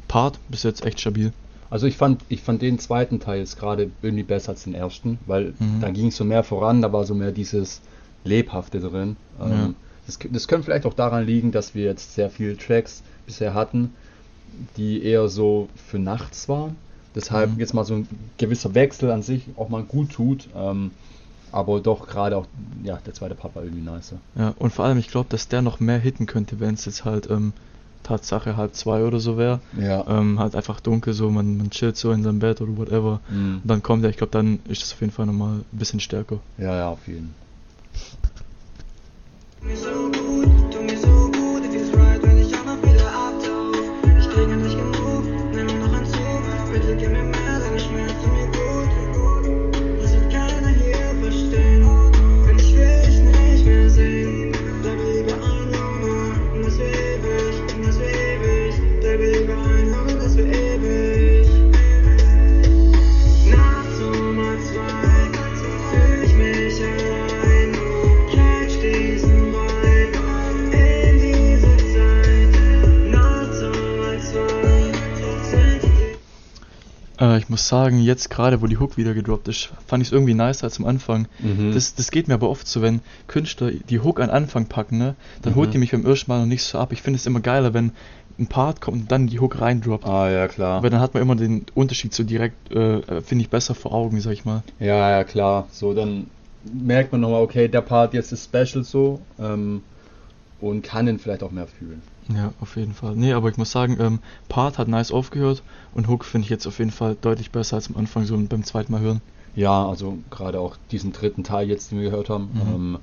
Part 0.07 0.39
bis 0.49 0.63
jetzt 0.63 0.85
echt 0.87 1.01
stabil. 1.01 1.33
Also 1.71 1.87
ich 1.87 1.97
fand, 1.97 2.23
ich 2.29 2.41
fand 2.41 2.63
den 2.63 2.79
zweiten 2.79 3.19
Teil 3.21 3.41
jetzt 3.41 3.59
gerade 3.59 3.91
irgendwie 4.01 4.23
besser 4.23 4.51
als 4.51 4.63
den 4.65 4.75
ersten, 4.75 5.19
weil 5.27 5.55
Mhm. 5.59 5.81
da 5.81 5.91
ging 5.91 6.07
es 6.07 6.17
so 6.17 6.25
mehr 6.25 6.45
voran, 6.45 6.81
da 6.81 6.93
war 6.93 7.05
so 7.05 7.15
mehr 7.15 7.33
dieses 7.33 7.81
Lebhafte 8.25 8.79
drin. 8.81 9.17
Ähm, 9.43 9.51
Ja. 9.51 9.71
das, 10.07 10.19
das 10.33 10.49
könnte 10.49 10.65
vielleicht 10.67 10.87
auch 10.87 10.95
daran 10.95 11.27
liegen, 11.27 11.51
dass 11.53 11.75
wir 11.75 11.85
jetzt 11.85 12.15
sehr 12.15 12.31
viele 12.31 12.57
Tracks 12.57 13.03
bisher 13.27 13.53
hatten, 13.53 13.93
die 14.77 15.03
eher 15.03 15.29
so 15.29 15.69
für 15.77 15.99
nachts 15.99 16.49
waren. 16.49 16.77
Deshalb 17.15 17.55
Mhm. 17.55 17.61
jetzt 17.61 17.75
mal 17.75 17.85
so 17.85 17.95
ein 17.97 18.09
gewisser 18.39 18.75
Wechsel 18.75 19.11
an 19.11 19.23
sich 19.23 19.43
auch 19.57 19.69
mal 19.69 19.83
gut 19.83 20.11
tut. 20.11 20.49
Ähm, 20.57 20.93
Aber 21.53 21.81
doch 21.81 22.07
gerade 22.07 22.37
auch, 22.37 22.47
ja, 22.83 22.99
der 23.05 23.15
zweite 23.15 23.35
Part 23.35 23.55
war 23.57 23.63
irgendwie 23.63 23.89
nicer. 23.89 24.17
Ja, 24.37 24.55
und 24.59 24.73
vor 24.73 24.85
allem, 24.85 24.99
ich 24.99 25.09
glaube, 25.09 25.29
dass 25.31 25.49
der 25.49 25.63
noch 25.63 25.81
mehr 25.81 25.99
hitten 25.99 26.27
könnte, 26.27 26.61
wenn 26.61 26.75
es 26.75 26.85
jetzt 26.85 27.05
halt 27.05 27.31
ähm, 27.31 27.53
Tatsache 28.03 28.57
halb 28.57 28.75
zwei 28.75 29.05
oder 29.05 29.21
so 29.21 29.37
wäre. 29.39 29.61
Ja. 29.79 30.07
Ähm, 30.09 30.39
halt 30.39 30.55
einfach 30.55 30.81
dunkel, 30.81 31.13
so 31.13 31.31
man, 31.31 31.57
man 31.57 31.71
chillt 31.71 31.97
so 31.97 32.13
in 32.13 32.23
seinem 32.23 32.39
Bett 32.39 32.61
oder 32.61 32.77
whatever. 32.77 33.21
Mhm. 33.29 33.61
Und 33.63 33.69
dann 33.69 33.83
kommt 33.83 34.05
er, 34.05 34.11
ich 34.11 34.17
glaube, 34.17 34.33
dann 34.33 34.61
ist 34.69 34.83
das 34.83 34.93
auf 34.93 35.01
jeden 35.01 35.13
Fall 35.13 35.27
nochmal 35.27 35.59
ein 35.59 35.79
bisschen 35.79 36.01
stärker. 36.01 36.39
Ja, 36.59 36.75
ja, 36.75 36.89
auf 36.91 37.07
jeden 37.07 37.35
mir 39.69 40.08
Äh, 77.21 77.39
ich 77.39 77.49
muss 77.49 77.69
sagen, 77.69 78.01
jetzt 78.01 78.31
gerade, 78.31 78.63
wo 78.63 78.67
die 78.67 78.79
Hook 78.79 78.97
wieder 78.97 79.15
gedroppt 79.15 79.49
ist, 79.49 79.71
fand 79.87 80.03
ich 80.03 80.09
es 80.09 80.13
irgendwie 80.13 80.35
nicer 80.35 80.65
als 80.65 80.79
am 80.79 80.87
Anfang. 80.87 81.29
Mhm. 81.41 81.73
Das, 81.73 81.95
das 81.95 82.11
geht 82.11 82.29
mir 82.29 82.35
aber 82.35 82.49
oft 82.51 82.67
so, 82.67 82.83
wenn 82.83 83.01
Künstler 83.27 83.71
die 83.71 84.01
Hook 84.01 84.21
an 84.21 84.31
Anfang 84.31 84.67
packen, 84.67 84.99
ne, 84.99 85.15
dann 85.43 85.53
Mhm. 85.53 85.57
holt 85.57 85.75
die 85.75 85.79
mich 85.79 85.93
beim 85.93 86.05
ersten 86.07 86.31
Mal 86.31 86.41
noch 86.41 86.47
nicht 86.47 86.63
so 86.63 86.79
ab. 86.79 86.93
Ich 86.93 87.03
finde 87.03 87.19
es 87.19 87.27
immer 87.27 87.41
geiler, 87.41 87.75
wenn 87.75 87.93
ein 88.39 88.47
Part 88.47 88.81
kommt 88.81 89.03
und 89.03 89.13
dann 89.13 89.27
die 89.27 89.41
Hook 89.41 89.61
reindroppt. 89.61 90.07
Ah, 90.07 90.31
ja, 90.31 90.47
klar. 90.47 90.83
Weil 90.83 90.91
dann 90.91 91.01
hat 91.01 91.13
man 91.15 91.23
immer 91.23 91.35
den 91.35 91.67
Unterschied 91.75 92.15
so 92.15 92.23
direkt, 92.23 92.71
äh, 92.71 93.21
finde 93.21 93.43
ich, 93.43 93.51
besser 93.51 93.75
vor 93.75 93.93
Augen, 93.93 94.21
sag 94.21 94.33
ich 94.33 94.45
mal. 94.45 94.63
Ja, 94.79 95.11
ja, 95.11 95.25
klar. 95.25 95.67
So, 95.73 95.93
dann 95.93 96.29
merkt 96.73 97.11
man 97.11 97.21
nochmal, 97.21 97.43
okay, 97.43 97.67
der 97.67 97.81
Part 97.81 98.15
jetzt 98.15 98.31
ist 98.33 98.45
special 98.45 98.85
so 98.85 99.21
ähm, 99.41 99.83
und 100.61 100.83
kann 100.83 101.07
den 101.07 101.19
vielleicht 101.19 101.43
auch 101.43 101.51
mehr 101.51 101.67
fühlen. 101.67 102.03
Ja, 102.29 102.53
auf 102.61 102.77
jeden 102.77 102.93
Fall. 102.93 103.17
Nee, 103.17 103.33
aber 103.33 103.49
ich 103.49 103.57
muss 103.57 103.71
sagen, 103.71 103.97
ähm, 104.01 104.19
Part 104.49 104.77
hat 104.79 104.89
nice 104.89 105.13
aufgehört 105.13 105.63
und 105.95 106.09
Hook 106.09 106.25
finde 106.25 106.45
ich 106.45 106.51
jetzt 106.51 106.67
auf 106.67 106.79
jeden 106.79 106.91
Fall 106.91 107.17
deutlich 107.21 107.51
besser 107.51 107.77
als 107.77 107.89
am 107.89 107.97
Anfang, 107.97 108.25
so 108.25 108.37
beim 108.37 108.65
zweiten 108.65 108.93
Mal 108.93 109.01
hören. 109.01 109.21
Ja, 109.55 109.89
also 109.89 110.19
gerade 110.31 110.61
auch 110.61 110.77
diesen 110.91 111.13
dritten 111.13 111.43
Teil 111.43 111.69
jetzt, 111.69 111.91
den 111.91 112.01
wir 112.01 112.11
gehört 112.11 112.29
haben, 112.29 112.51
Mhm. 112.53 112.61
ähm, 112.75 112.99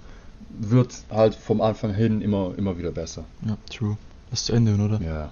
wird 0.59 0.93
halt 1.09 1.35
vom 1.35 1.59
Anfang 1.61 1.93
hin 1.93 2.21
immer, 2.21 2.53
immer 2.57 2.77
wieder 2.77 2.91
besser. 2.91 3.25
Ja, 3.45 3.57
true. 3.69 3.97
Lass 4.29 4.45
zu 4.45 4.53
Ende 4.53 4.71
hören, 4.71 4.85
oder? 4.93 5.01
Ja. 5.01 5.31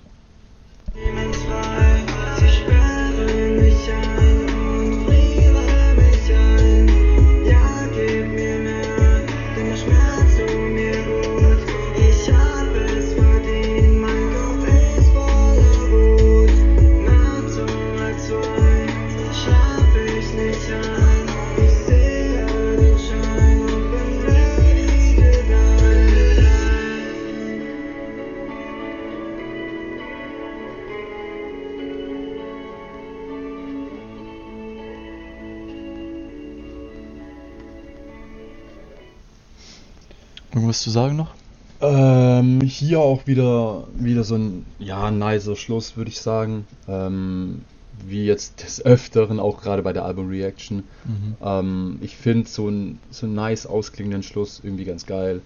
Irgendwas 40.53 40.81
zu 40.81 40.89
sagen 40.89 41.15
noch? 41.15 41.33
Ähm, 41.81 42.61
hier 42.61 42.99
auch 42.99 43.27
wieder, 43.27 43.87
wieder 43.95 44.23
so 44.23 44.35
ein, 44.35 44.65
ja, 44.79 45.11
nicer 45.11 45.55
Schluss, 45.55 45.97
würde 45.97 46.09
ich 46.09 46.21
sagen. 46.21 46.65
Ähm, 46.87 47.63
wie 48.05 48.25
jetzt 48.25 48.63
des 48.63 48.85
Öfteren, 48.85 49.39
auch 49.39 49.61
gerade 49.61 49.81
bei 49.81 49.93
der 49.93 50.05
Album-Reaction. 50.05 50.83
Mhm. 51.05 51.35
Ähm, 51.43 51.97
ich 52.01 52.15
finde 52.15 52.49
so 52.49 52.69
ein 52.69 52.99
so 53.11 53.25
einen 53.25 53.35
nice 53.35 53.65
ausklingenden 53.65 54.23
Schluss 54.23 54.61
irgendwie 54.63 54.85
ganz 54.85 55.05
geil. 55.05 55.41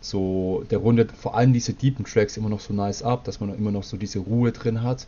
So, 0.00 0.64
der 0.70 0.78
rundet 0.78 1.12
vor 1.12 1.36
allem 1.36 1.52
diese 1.52 1.72
deepen 1.72 2.04
Tracks 2.04 2.36
immer 2.36 2.48
noch 2.48 2.60
so 2.60 2.72
nice 2.72 3.02
ab, 3.02 3.24
dass 3.24 3.40
man 3.40 3.54
immer 3.54 3.72
noch 3.72 3.82
so 3.82 3.96
diese 3.96 4.20
Ruhe 4.20 4.52
drin 4.52 4.82
hat 4.82 5.06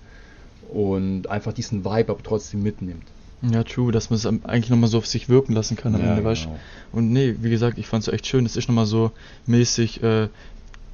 und 0.68 1.28
einfach 1.28 1.52
diesen 1.52 1.84
Vibe 1.84 2.12
aber 2.12 2.22
trotzdem 2.22 2.62
mitnimmt. 2.62 3.04
Ja, 3.42 3.64
true, 3.64 3.90
dass 3.90 4.10
man 4.10 4.16
es 4.18 4.26
eigentlich 4.26 4.68
nochmal 4.70 4.90
so 4.90 4.98
auf 4.98 5.06
sich 5.06 5.28
wirken 5.30 5.54
lassen 5.54 5.76
kann 5.76 5.94
am 5.94 6.02
Ja, 6.02 6.10
Ende, 6.10 6.24
weißt 6.24 6.44
genau. 6.44 6.58
Und 6.92 7.10
nee, 7.10 7.36
wie 7.40 7.48
gesagt, 7.50 7.78
ich 7.78 7.86
fand 7.86 8.06
es 8.06 8.12
echt 8.12 8.26
schön. 8.26 8.44
Es 8.44 8.56
ist 8.56 8.68
nochmal 8.68 8.86
so 8.86 9.12
mäßig, 9.46 10.02
äh, 10.02 10.28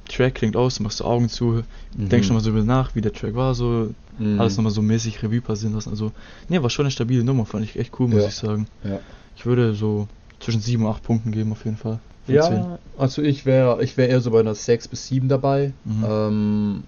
Track 0.07 0.35
klingt 0.35 0.55
aus, 0.55 0.75
du 0.75 0.83
machst 0.83 0.99
die 1.01 1.03
Augen 1.03 1.27
zu, 1.27 1.63
Mhm. 1.97 2.09
denkst 2.09 2.29
nochmal 2.29 2.43
so 2.43 2.51
über 2.51 2.63
nach, 2.63 2.95
wie 2.95 3.01
der 3.01 3.11
Track 3.11 3.35
war, 3.35 3.53
so 3.53 3.93
Mhm. 4.17 4.39
alles 4.39 4.55
nochmal 4.55 4.71
so 4.71 4.81
mäßig 4.81 5.21
Revue 5.21 5.41
passieren 5.41 5.73
lassen. 5.75 5.89
Also, 5.89 6.13
nee, 6.47 6.61
war 6.61 6.69
schon 6.69 6.85
eine 6.85 6.91
stabile 6.91 7.23
Nummer, 7.25 7.45
fand 7.45 7.65
ich 7.65 7.77
echt 7.77 7.99
cool, 7.99 8.07
muss 8.07 8.21
Ja. 8.21 8.27
ich 8.29 8.35
sagen. 8.35 8.67
Ja. 8.85 8.99
Ich 9.35 9.45
würde 9.45 9.73
so 9.73 10.07
zwischen 10.39 10.61
7 10.61 10.85
und 10.85 10.91
8 10.91 11.03
Punkten 11.03 11.31
geben, 11.31 11.51
auf 11.51 11.65
jeden 11.65 11.77
Fall. 11.77 11.99
Ja, 12.27 12.43
10. 12.43 12.65
also 12.97 13.21
ich 13.21 13.45
wäre 13.45 13.83
ich 13.83 13.97
wär 13.97 14.07
eher 14.09 14.21
so 14.21 14.31
bei 14.31 14.39
einer 14.39 14.55
6 14.55 14.87
bis 14.87 15.07
7 15.07 15.27
dabei. 15.27 15.73
Mhm. 15.83 16.05
Ähm, 16.07 16.83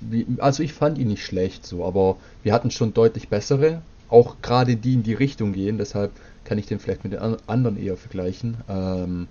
wie, 0.00 0.26
also 0.38 0.62
ich 0.62 0.72
fand 0.74 0.98
ihn 0.98 1.08
nicht 1.08 1.24
schlecht 1.24 1.66
so, 1.66 1.84
aber 1.84 2.16
wir 2.42 2.52
hatten 2.52 2.70
schon 2.70 2.92
deutlich 2.92 3.28
bessere, 3.28 3.80
auch 4.08 4.36
gerade 4.42 4.76
die 4.76 4.94
in 4.94 5.02
die 5.02 5.14
Richtung 5.14 5.52
gehen, 5.52 5.78
deshalb 5.78 6.12
kann 6.44 6.58
ich 6.58 6.66
den 6.66 6.78
vielleicht 6.78 7.04
mit 7.04 7.12
den 7.14 7.20
an- 7.20 7.36
anderen 7.46 7.76
eher 7.76 7.96
vergleichen. 7.96 8.56
Ähm, 8.68 9.28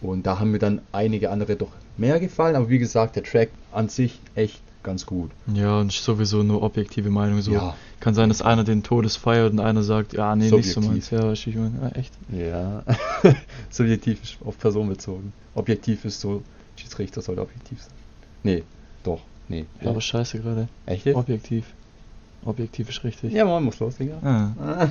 und 0.00 0.26
da 0.26 0.40
haben 0.40 0.50
mir 0.50 0.58
dann 0.58 0.80
einige 0.90 1.30
andere 1.30 1.54
doch 1.56 1.70
mehr 1.96 2.18
gefallen, 2.18 2.56
aber 2.56 2.68
wie 2.68 2.78
gesagt, 2.78 3.14
der 3.16 3.22
Track 3.22 3.50
an 3.70 3.88
sich 3.88 4.18
echt 4.34 4.60
ganz 4.82 5.06
gut. 5.06 5.30
Ja, 5.54 5.78
und 5.78 5.92
sowieso 5.92 6.42
nur 6.42 6.62
objektive 6.62 7.08
Meinung. 7.10 7.40
So 7.40 7.52
Ja. 7.52 7.76
kann 8.00 8.14
sein, 8.14 8.28
dass 8.28 8.42
einer 8.42 8.64
den 8.64 8.82
Todes 8.82 9.14
feiert 9.14 9.52
und 9.52 9.60
einer 9.60 9.84
sagt, 9.84 10.12
ja, 10.14 10.34
nee, 10.34 10.50
nicht 10.50 10.72
so 10.72 10.80
meins. 10.80 11.06
Subjektiv. 11.06 11.20
Ja, 11.20 11.32
ich 11.32 11.54
meine, 11.56 11.78
ja, 11.82 11.88
echt. 12.00 12.12
Ja, 12.32 12.82
subjektiv 13.70 14.20
ist 14.22 14.36
auf 14.44 14.58
Person 14.58 14.88
bezogen. 14.88 15.32
Objektiv 15.54 16.04
ist 16.04 16.20
so, 16.20 16.42
Schiedsrichter 16.74 17.22
soll 17.22 17.38
objektiv 17.38 17.80
sein. 17.80 17.92
Nee, 18.42 18.64
doch, 19.04 19.20
nee. 19.48 19.66
Aber 19.84 20.00
scheiße 20.00 20.40
gerade. 20.40 20.66
Echt? 20.86 21.06
Objektiv. 21.14 21.66
Objektiv 22.44 22.88
ist 22.88 23.04
richtig. 23.04 23.32
Ja, 23.32 23.44
man 23.44 23.62
muss 23.62 23.78
los, 23.78 23.96
Digga. 23.96 24.18
Ah. 24.22 24.88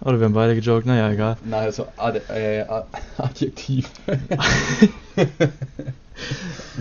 Oder 0.04 0.18
wir 0.18 0.24
haben 0.24 0.32
beide 0.32 0.56
gejoked, 0.56 0.84
naja, 0.86 1.10
egal. 1.10 1.36
Na, 1.44 1.58
also 1.58 1.86
Ad 1.96 2.20
äh, 2.28 2.64
Adjektiv. 3.18 3.90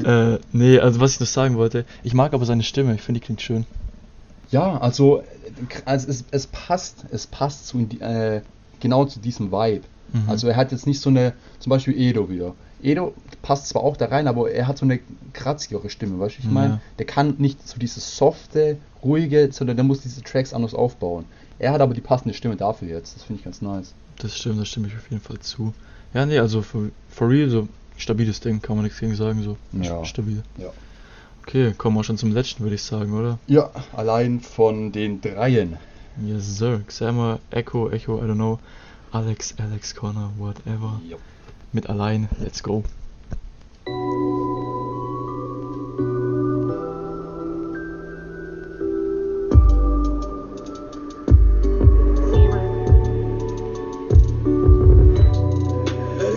Äh, 0.04 0.40
nee, 0.52 0.80
also 0.80 1.00
was 1.00 1.14
ich 1.14 1.20
noch 1.20 1.28
sagen 1.28 1.58
wollte, 1.58 1.86
ich 2.04 2.14
mag 2.14 2.34
aber 2.34 2.46
seine 2.46 2.64
Stimme, 2.64 2.96
ich 2.96 3.02
finde 3.02 3.20
die 3.20 3.26
klingt 3.26 3.42
schön. 3.42 3.66
ja, 4.50 4.78
also, 4.80 5.20
äh, 5.20 5.24
also 5.86 6.08
es, 6.10 6.26
es 6.32 6.48
passt, 6.48 7.06
es 7.12 7.28
passt 7.28 7.68
zu 7.68 7.80
äh, 8.00 8.42
genau 8.80 9.06
zu 9.06 9.20
diesem 9.20 9.52
Vibe. 9.52 9.84
Mhm. 10.14 10.30
Also 10.30 10.48
er 10.48 10.56
hat 10.56 10.72
jetzt 10.72 10.88
nicht 10.88 11.00
so 11.02 11.10
eine, 11.10 11.34
zum 11.60 11.70
Beispiel 11.70 11.98
Edo 12.00 12.30
wieder. 12.30 12.54
Edo 12.82 13.14
passt 13.42 13.68
zwar 13.70 13.84
auch 13.84 13.98
da 13.98 14.06
rein, 14.06 14.28
aber 14.28 14.52
er 14.52 14.68
hat 14.68 14.78
so 14.78 14.86
eine 14.86 15.00
kratzigere 15.34 15.90
Stimme, 15.90 16.20
weißt 16.20 16.38
du, 16.38 16.42
ich 16.44 16.50
meine? 16.52 16.74
Ja. 16.76 16.82
Der 17.00 17.06
kann 17.06 17.36
nicht 17.40 17.68
so 17.68 17.80
dieses 17.80 18.18
softe, 18.18 18.78
ruhige, 19.04 19.50
sondern 19.52 19.78
der 19.78 19.84
muss 19.84 20.02
diese 20.02 20.22
Tracks 20.22 20.54
anders 20.54 20.74
aufbauen. 20.74 21.26
Er 21.60 21.72
hat 21.72 21.82
aber 21.82 21.94
die 21.96 22.02
passende 22.02 22.34
Stimme 22.36 22.56
dafür 22.56 22.88
jetzt, 22.88 23.16
das 23.16 23.24
finde 23.24 23.40
ich 23.40 23.46
ganz 23.46 23.62
nice. 23.62 23.94
Das 24.20 24.38
stimmt, 24.38 24.60
das 24.60 24.68
stimme 24.68 24.88
ich 24.88 24.96
auf 24.96 25.10
jeden 25.10 25.22
Fall 25.24 25.40
zu. 25.40 25.74
Ja, 26.14 26.26
nee, 26.26 26.38
also 26.40 26.62
for, 26.62 26.90
for 27.10 27.30
real, 27.30 27.50
so 27.50 27.68
stabiles 27.98 28.40
Ding, 28.40 28.62
kann 28.62 28.76
man 28.76 28.84
nichts 28.86 29.00
gegen 29.00 29.16
sagen, 29.16 29.42
so 29.44 29.58
Ja. 29.80 30.06
stabil. 30.06 30.44
Ja. 30.58 30.70
Okay, 31.44 31.74
kommen 31.78 31.96
wir 31.96 32.04
schon 32.04 32.18
zum 32.18 32.32
letzten, 32.34 32.62
würde 32.64 32.76
ich 32.76 32.84
sagen, 32.84 33.14
oder? 33.14 33.40
Ja, 33.48 33.72
allein 33.96 34.40
von 34.42 34.92
den 34.92 35.22
dreien. 35.22 35.78
Yes, 36.24 36.58
sir. 36.58 36.82
Xammer, 36.88 37.40
Echo, 37.52 37.90
Echo, 37.90 38.18
I 38.20 38.24
don't 38.24 38.36
know. 38.36 38.60
Alex, 39.18 39.56
Alex, 39.58 39.96
Connor, 39.96 40.32
whatever. 40.38 41.02
Mit 41.74 41.90
allein, 41.90 42.30
let's 42.40 42.62
go. 42.62 42.84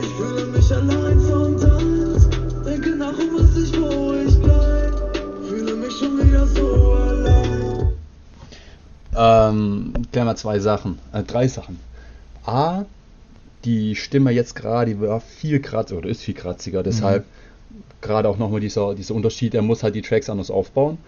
Ich 0.01 0.09
fühle 0.17 0.47
mich 0.47 0.73
allein 0.73 1.21
sometimes. 1.21 2.31
Denke 2.65 2.97
nach, 2.97 3.13
um 3.13 3.35
was 3.35 3.57
ich, 3.59 3.79
wo 3.79 4.15
ich 4.15 4.41
bleib. 4.41 4.95
Fühle 5.47 5.75
mich 5.77 5.93
schon 5.99 6.17
wieder 6.17 6.47
so 6.47 6.95
allein. 6.95 7.93
Ähm, 9.15 9.93
klären 10.11 10.29
wir 10.29 10.37
zwei 10.37 10.59
Sachen, 10.61 10.99
äh, 11.13 11.23
drei 11.23 11.47
Sachen. 11.47 11.90
A, 12.45 12.85
die 13.65 13.95
Stimme 13.97 14.31
jetzt 14.31 14.55
gerade, 14.55 14.95
die 14.95 15.01
war 15.01 15.21
viel 15.21 15.61
kratziger 15.61 15.99
oder 15.99 16.09
ist 16.09 16.23
viel 16.23 16.35
kratziger, 16.35 16.83
deshalb 16.83 17.25
gerade 18.01 18.29
auch 18.29 18.39
nochmal 18.39 18.61
dieser, 18.61 18.95
dieser 18.95 19.15
Unterschied, 19.15 19.55
er 19.55 19.63
muss 19.63 19.83
halt 19.83 19.95
die 19.95 20.03
Tracks 20.03 20.31
anders 20.31 20.51
aufbauen. 20.51 20.99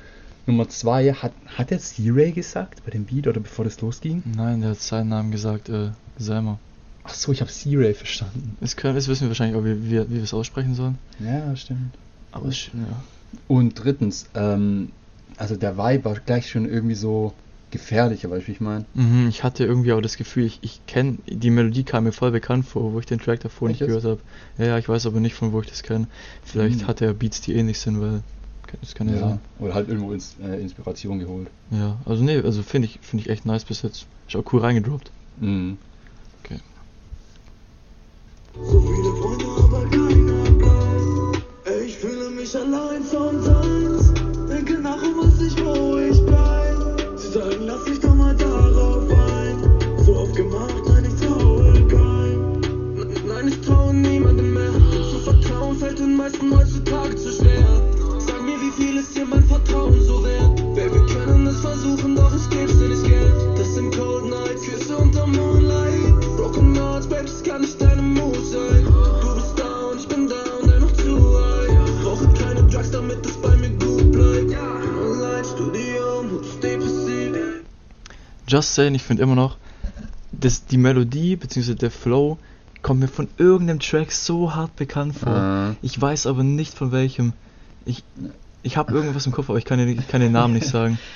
Nummer 0.47 0.69
zwei, 0.69 1.12
hat, 1.12 1.33
hat 1.47 1.71
der 1.71 1.79
C-Ray 1.79 2.33
gesagt 2.33 2.85
bei 2.85 2.91
dem 2.91 3.05
Beat 3.05 3.29
oder 3.29 3.41
bevor 3.41 3.65
das 3.65 3.81
losging? 3.81 4.23
Nein, 4.37 4.61
der 4.61 4.71
hat 4.71 4.81
seinen 4.81 5.09
Namen 5.09 5.31
gesagt, 5.31 5.69
äh, 5.69 5.91
Selma. 6.19 6.59
Ach 7.05 7.15
so, 7.15 7.33
ich 7.33 7.41
habe 7.41 7.51
C-Ray 7.51 7.95
verstanden. 7.95 8.57
Das, 8.61 8.77
können, 8.77 8.95
das 8.95 9.09
wissen 9.09 9.23
wir 9.23 9.29
wahrscheinlich 9.29 9.57
auch, 9.57 9.65
wie, 9.65 9.91
wie, 9.91 10.11
wie 10.11 10.17
wir 10.17 10.23
es 10.23 10.35
aussprechen 10.35 10.75
sollen. 10.75 10.99
Ja, 11.21 11.55
stimmt. 11.55 11.95
Aber 12.33 12.49
ja. 12.49 13.03
Und 13.49 13.75
drittens, 13.75 14.27
ähm, 14.35 14.91
also 15.37 15.57
der 15.57 15.77
Vibe 15.79 16.05
war 16.05 16.15
gleich 16.27 16.51
schon 16.51 16.69
irgendwie 16.69 16.95
so 16.95 17.33
gefährlicher, 17.73 18.31
weißt 18.31 18.45
du, 18.45 18.49
wie 18.49 18.52
ich 18.52 18.61
meine? 18.61 18.85
Mhm, 18.95 19.26
ich 19.29 19.43
hatte 19.43 19.64
irgendwie 19.64 19.93
auch 19.93 20.00
das 20.00 20.17
Gefühl, 20.17 20.45
ich, 20.45 20.61
ich 20.62 20.81
kenne, 20.87 21.19
die 21.26 21.50
Melodie 21.50 21.83
kam 21.83 22.05
mir 22.05 22.12
voll 22.12 22.31
bekannt 22.31 22.67
vor, 22.67 22.93
wo 22.93 23.00
ich 23.00 23.07
den 23.07 23.19
Track 23.19 23.41
davor 23.41 23.69
nicht 23.69 23.81
Echt 23.81 23.91
jetzt? 23.91 24.02
gehört 24.02 24.21
habe. 24.21 24.21
Ja, 24.59 24.73
ja, 24.73 24.79
ich 24.79 24.88
weiß 24.88 25.07
aber 25.07 25.19
nicht, 25.19 25.35
von 25.35 25.52
wo 25.52 25.61
ich 25.61 25.67
das 25.69 25.83
kenne. 25.83 26.07
Vielleicht 26.45 26.83
Hm. 26.83 26.87
hat 26.87 27.00
er 27.00 27.12
Beats, 27.14 27.41
die 27.41 27.55
ähnlich 27.55 27.81
sind, 27.81 28.00
weil, 28.00 28.23
das 28.81 28.95
kann 28.95 29.09
ja, 29.09 29.19
sein. 29.19 29.41
Oder 29.59 29.75
halt 29.75 29.88
irgendwo 29.88 30.12
ins, 30.12 30.37
äh, 30.43 30.61
Inspiration 30.61 31.19
geholt. 31.19 31.49
Ja, 31.71 31.99
also 32.05 32.23
nee, 32.23 32.38
also 32.38 32.62
finde 32.62 32.87
ich, 32.87 33.00
finde 33.02 33.25
ich 33.25 33.31
echt 33.31 33.45
nice 33.45 33.64
bis 33.64 33.83
jetzt. 33.83 34.07
Ist 34.29 34.37
auch 34.37 34.52
cool 34.52 34.61
reingedroppt. 34.61 35.11
Mhm. 35.41 35.79
Okay. 36.45 36.61
So 38.71 38.81
viele 38.81 39.12
Just 78.53 78.75
Saying, 78.75 78.95
ich 78.95 79.03
finde 79.03 79.23
immer 79.23 79.35
noch, 79.35 79.57
dass 80.31 80.67
die 80.67 80.77
Melodie 80.77 81.37
bzw. 81.37 81.75
der 81.75 81.91
Flow 81.91 82.37
kommt 82.83 83.01
mir 83.01 83.09
von 83.09 83.29
irgendeinem 83.39 83.81
Track 83.81 84.13
so 84.13 84.55
hart 84.55 84.77
bekannt 84.77 85.17
vor. 85.17 85.33
Ah. 85.33 85.77
Ich 85.81 85.99
weiß 85.99 86.27
aber 86.27 86.43
nicht 86.43 86.75
von 86.75 86.93
welchem. 86.93 87.33
Ich, 87.87 88.05
ich 88.63 88.77
habe 88.77 88.93
irgendwas 88.93 89.25
im 89.25 89.33
Kopf, 89.33 89.49
aber 89.49 89.59
ich 89.59 89.65
kann, 89.65 89.79
den, 89.79 89.89
ich 89.89 90.07
kann 90.07 90.21
den 90.21 90.33
Namen 90.33 90.55
nicht 90.55 90.67
sagen. 90.67 90.99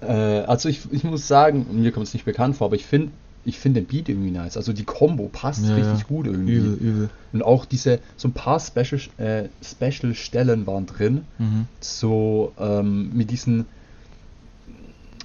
Äh, 0.00 0.40
also 0.46 0.70
ich, 0.70 0.90
ich 0.90 1.04
muss 1.04 1.28
sagen, 1.28 1.66
mir 1.82 1.92
kommt 1.92 2.06
es 2.06 2.14
nicht 2.14 2.24
bekannt 2.24 2.56
vor, 2.56 2.68
aber 2.68 2.76
ich 2.76 2.86
finde 2.86 3.10
ich 3.44 3.58
finde 3.58 3.82
den 3.82 3.86
Beat 3.86 4.08
irgendwie 4.08 4.30
nice. 4.30 4.56
Also 4.56 4.72
die 4.72 4.84
Combo 4.84 5.28
passt 5.28 5.66
Ja, 5.66 5.74
richtig 5.74 5.98
ja. 5.98 6.04
gut 6.08 6.26
irgendwie. 6.26 6.54
Übel, 6.54 6.74
übel. 6.74 7.10
Und 7.34 7.42
auch 7.42 7.66
diese, 7.66 8.00
so 8.16 8.28
ein 8.28 8.32
paar 8.32 8.58
Special, 8.58 9.00
äh, 9.18 9.48
Special 9.62 10.14
Stellen 10.14 10.66
waren 10.66 10.86
drin. 10.86 11.24
Mhm. 11.36 11.66
So 11.78 12.54
ähm, 12.58 13.10
mit 13.14 13.30
diesen, 13.30 13.66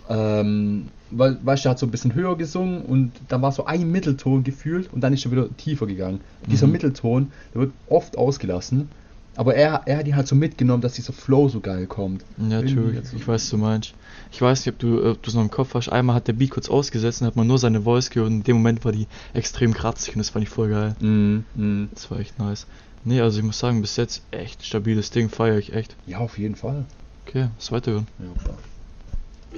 ähm, 0.10 0.90
weil, 1.12 1.38
weißt 1.44 1.64
du, 1.66 1.70
er 1.70 1.72
hat 1.72 1.80
so 1.80 1.86
ein 1.86 1.92
bisschen 1.92 2.14
höher 2.16 2.38
gesungen 2.38 2.82
und 2.84 3.12
dann 3.28 3.42
war 3.42 3.52
so 3.52 3.66
ein 3.66 3.90
Mittelton 3.92 4.44
gefühlt 4.44 4.92
und 4.94 5.02
dann 5.02 5.14
ist 5.14 5.26
er 5.26 5.32
wieder 5.32 5.48
tiefer 5.58 5.86
gegangen. 5.86 6.22
Dieser 6.50 6.68
Mhm. 6.68 6.74
Mittelton, 6.74 7.32
der 7.54 7.62
wird 7.62 7.74
oft 7.88 8.18
ausgelassen, 8.18 8.90
aber 9.36 9.56
er, 9.56 9.82
er 9.86 9.98
hat 9.98 10.08
ihn 10.08 10.16
halt 10.16 10.28
so 10.28 10.36
mitgenommen, 10.36 10.82
dass 10.82 10.94
dieser 10.94 11.14
Flow 11.14 11.48
so 11.50 11.60
geil 11.62 11.88
kommt. 11.88 12.24
Ja, 12.38 12.60
jetzt 12.62 12.72
so- 13.12 13.16
Ich 13.18 13.28
weiß, 13.28 13.44
was 13.44 13.50
du 13.50 13.58
meinst. 13.58 13.94
Ich 14.32 14.42
weiß 14.42 14.66
nicht, 14.66 14.74
ob 14.74 14.80
du 14.80 15.10
ob 15.12 15.22
du 15.24 15.30
es 15.30 15.36
noch 15.36 15.42
im 15.42 15.52
Kopf 15.52 15.74
hast. 15.74 15.90
Einmal 15.90 16.16
hat 16.16 16.28
der 16.28 16.34
Beat 16.34 16.52
kurz 16.52 16.70
ausgesetzt 16.70 17.22
und 17.22 17.28
hat 17.28 17.36
man 17.36 17.48
nur 17.48 17.58
seine 17.58 17.82
Voice 17.82 18.10
gehört 18.10 18.30
und 18.30 18.38
in 18.38 18.44
dem 18.44 18.58
Moment 18.58 18.84
war 18.86 18.92
die 18.92 19.08
extrem 19.34 19.74
kratzig 19.74 20.16
und 20.16 20.20
das 20.20 20.30
fand 20.30 20.44
ich 20.44 20.50
voll 20.50 20.70
geil. 20.70 20.96
Mhm, 21.00 21.46
mhm. 21.56 21.90
Das 21.94 22.10
war 22.12 22.20
echt 22.20 22.40
nice. 22.40 22.66
Nee, 23.04 23.20
also 23.22 23.40
ich 23.40 23.44
muss 23.46 23.58
sagen, 23.58 23.82
bis 23.82 23.96
jetzt 23.98 24.22
echt 24.32 24.64
stabiles 24.66 25.10
Ding, 25.12 25.30
feiere 25.30 25.58
ich 25.58 25.74
echt. 25.74 25.96
Ja, 26.06 26.20
auf 26.20 26.38
jeden 26.38 26.56
Fall. 26.56 26.86
Okay, 27.28 27.48
was 27.58 27.72
weiterhören. 27.72 28.08
Ja, 28.20 28.26
klar. 28.44 28.58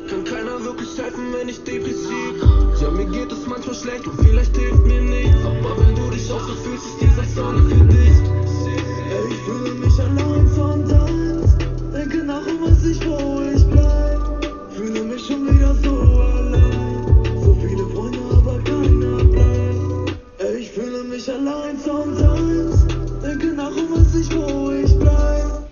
Kann 0.10 0.24
keiner 0.24 0.64
wirklich 0.64 0.98
helfen, 0.98 1.13
schlecht 3.84 4.08
und 4.08 4.20
vielleicht 4.22 4.56
hilft 4.56 4.86
mir 4.86 5.02
nichts 5.02 5.46
Aber 5.46 5.78
wenn 5.80 5.96
du 5.96 6.10
dich 6.10 6.32
auch 6.32 6.40
so 6.40 6.56
fühlst, 6.56 6.86
ist 6.86 7.02
dieser 7.02 7.26
Song 7.36 7.70
für 7.70 7.86
dich 7.86 8.18
Ey, 9.14 9.30
ich 9.30 9.42
fühle 9.46 9.74
mich 9.76 10.00
allein 10.00 10.48
sometimes. 10.56 11.58
Denke 11.94 12.24
nach 12.24 12.48
um 12.48 12.62
was 12.62 12.84
ich, 12.84 13.00
wo 13.06 13.42
ich 13.54 13.64
bleib. 13.66 14.22
Fühle 14.72 15.04
mich 15.04 15.28
schon 15.28 15.46
wieder 15.46 15.76
so 15.76 15.92
allein. 15.92 17.44
So 17.44 17.56
viele 17.62 17.86
Freunde, 17.88 18.20
aber 18.32 18.58
keiner 18.64 19.24
bleibt. 19.26 20.18
Ey, 20.40 20.56
ich 20.62 20.72
fühle 20.72 21.04
mich 21.04 21.30
allein 21.30 21.78
sometimes. 21.78 22.88
Denke 23.22 23.48
nach 23.54 23.76
um 23.76 23.88
was 23.92 24.16
ich, 24.16 24.36
wo 24.36 24.72
ich 24.72 24.98
bleib. 24.98 25.68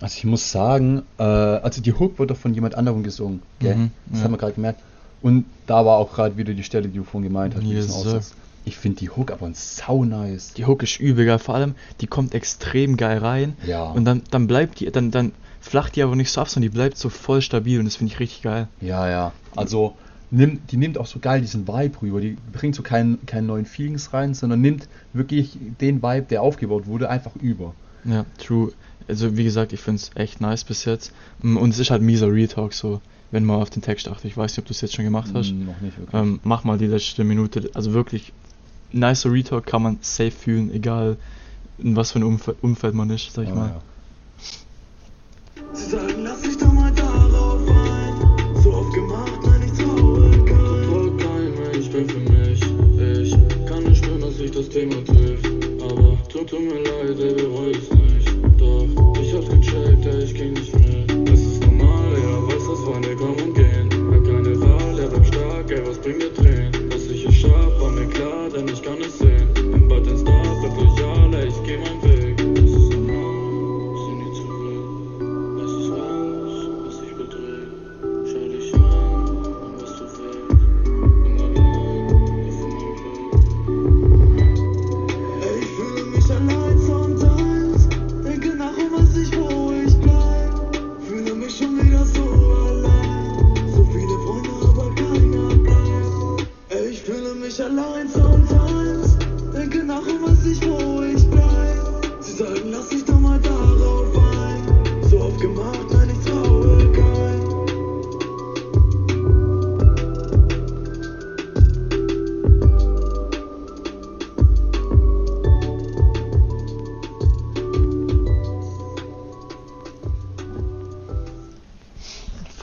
Also 0.00 0.14
ich 0.18 0.24
muss 0.24 0.52
sagen, 0.52 1.02
äh, 1.18 1.22
also 1.24 1.82
die 1.82 1.92
Hook 1.92 2.18
wurde 2.20 2.36
von 2.36 2.54
jemand 2.54 2.76
anderem 2.76 3.02
gesungen, 3.02 3.42
gell? 3.58 3.74
Mhm, 3.74 3.90
das 4.10 4.18
ja. 4.18 4.24
haben 4.24 4.32
wir 4.32 4.38
gerade 4.38 4.52
gemerkt. 4.52 4.80
Und 5.26 5.44
da 5.66 5.84
war 5.84 5.98
auch 5.98 6.12
gerade 6.12 6.36
wieder 6.36 6.54
die 6.54 6.62
Stelle, 6.62 6.86
die 6.86 6.98
du 6.98 7.02
vorhin 7.02 7.28
gemeint 7.28 7.56
hast. 7.56 7.64
Yes. 7.64 8.32
Ich 8.64 8.76
finde 8.76 8.98
die 8.98 9.10
Hook 9.10 9.32
aber 9.32 9.50
sau 9.54 10.04
nice. 10.04 10.52
Die 10.52 10.66
Hook 10.66 10.84
ist 10.84 11.00
übel 11.00 11.26
geil, 11.26 11.40
vor 11.40 11.56
allem, 11.56 11.74
die 12.00 12.06
kommt 12.06 12.32
extrem 12.32 12.96
geil 12.96 13.18
rein. 13.18 13.56
Ja. 13.66 13.90
Und 13.90 14.04
dann, 14.04 14.22
dann 14.30 14.46
bleibt 14.46 14.78
die, 14.78 14.88
dann, 14.92 15.10
dann 15.10 15.32
flacht 15.60 15.96
die 15.96 16.04
aber 16.04 16.14
nicht 16.14 16.30
so 16.30 16.40
ab, 16.40 16.48
sondern 16.48 16.70
die 16.70 16.76
bleibt 16.76 16.96
so 16.96 17.08
voll 17.08 17.42
stabil 17.42 17.80
und 17.80 17.86
das 17.86 17.96
finde 17.96 18.12
ich 18.12 18.20
richtig 18.20 18.42
geil. 18.42 18.68
Ja, 18.80 19.08
ja. 19.08 19.32
Also 19.56 19.96
nimmt, 20.30 20.70
die 20.70 20.76
nimmt 20.76 20.96
auch 20.96 21.06
so 21.06 21.18
geil 21.18 21.40
diesen 21.40 21.66
Vibe 21.66 22.02
rüber. 22.02 22.20
Die 22.20 22.36
bringt 22.52 22.76
so 22.76 22.84
keinen, 22.84 23.26
keinen 23.26 23.48
neuen 23.48 23.66
Feelings 23.66 24.12
rein, 24.12 24.32
sondern 24.32 24.60
nimmt 24.60 24.86
wirklich 25.12 25.58
den 25.80 26.04
Vibe, 26.04 26.26
der 26.30 26.42
aufgebaut 26.42 26.86
wurde, 26.86 27.10
einfach 27.10 27.34
über. 27.34 27.74
Ja, 28.04 28.24
true. 28.38 28.72
Also 29.08 29.36
wie 29.36 29.44
gesagt, 29.44 29.72
ich 29.72 29.80
finde 29.80 30.00
es 30.02 30.10
echt 30.14 30.40
nice 30.40 30.64
bis 30.64 30.84
jetzt. 30.84 31.12
Und 31.42 31.70
es 31.70 31.78
ist 31.78 31.90
halt 31.90 32.02
mieser 32.02 32.32
Real 32.32 32.48
Talk 32.48 32.72
so, 32.72 33.00
wenn 33.30 33.44
man 33.44 33.60
auf 33.60 33.70
den 33.70 33.82
Text 33.82 34.08
achtet. 34.08 34.24
Ich 34.26 34.36
weiß 34.36 34.52
nicht, 34.52 34.58
ob 34.58 34.64
du 34.66 34.72
es 34.72 34.80
jetzt 34.80 34.94
schon 34.94 35.04
gemacht 35.04 35.30
hast. 35.34 35.52
Mm, 35.52 35.66
noch 35.66 35.80
nicht 35.80 35.98
wirklich. 35.98 36.14
Ähm, 36.20 36.40
mach 36.44 36.64
mal 36.64 36.76
die 36.78 36.86
letzte 36.86 37.22
Minute. 37.24 37.70
Also 37.74 37.92
wirklich, 37.92 38.32
nicer 38.92 39.30
Retalk 39.32 39.66
kann 39.66 39.82
man 39.82 39.98
safe 40.00 40.30
fühlen, 40.30 40.72
egal 40.72 41.16
in 41.78 41.94
was 41.96 42.12
für 42.12 42.18
ein 42.20 42.24
Umf 42.24 42.50
Umfeld 42.62 42.94
man 42.94 43.10
ist, 43.10 43.32
sag 43.32 43.42
ich 43.44 43.48
Ja, 43.50 43.54
mal. 43.54 43.68
ja. 43.68 43.80
Sie 45.72 45.90
sagen, 45.90 46.22
lass 46.22 46.40
dich 46.42 46.56
doch 46.56 46.72
mal 46.72 46.90
darauf 46.92 47.60
ein. 47.68 48.62
So 48.62 48.72
oft 48.72 48.94
gemacht, 48.94 49.32
nein, 49.44 49.62
ich 49.66 49.78
traue 49.78 51.16
kein 51.16 51.54
Mensch, 51.54 51.90
bin 51.90 52.08
für 52.08 52.18
mich. 52.18 52.60
Ich 53.22 53.66
kann 53.66 53.84
nicht 53.84 53.98
spüren, 54.02 54.20
dass 54.20 54.36
sich 54.36 54.50
das 54.50 54.68
Thema 54.68 55.04
trifft. 55.04 55.46
Aber 55.82 56.16
tut, 56.28 56.48
tut 56.48 56.60
mir 56.60 56.82
leid, 56.82 57.18
ey, 57.20 57.34
bereue 57.34 57.70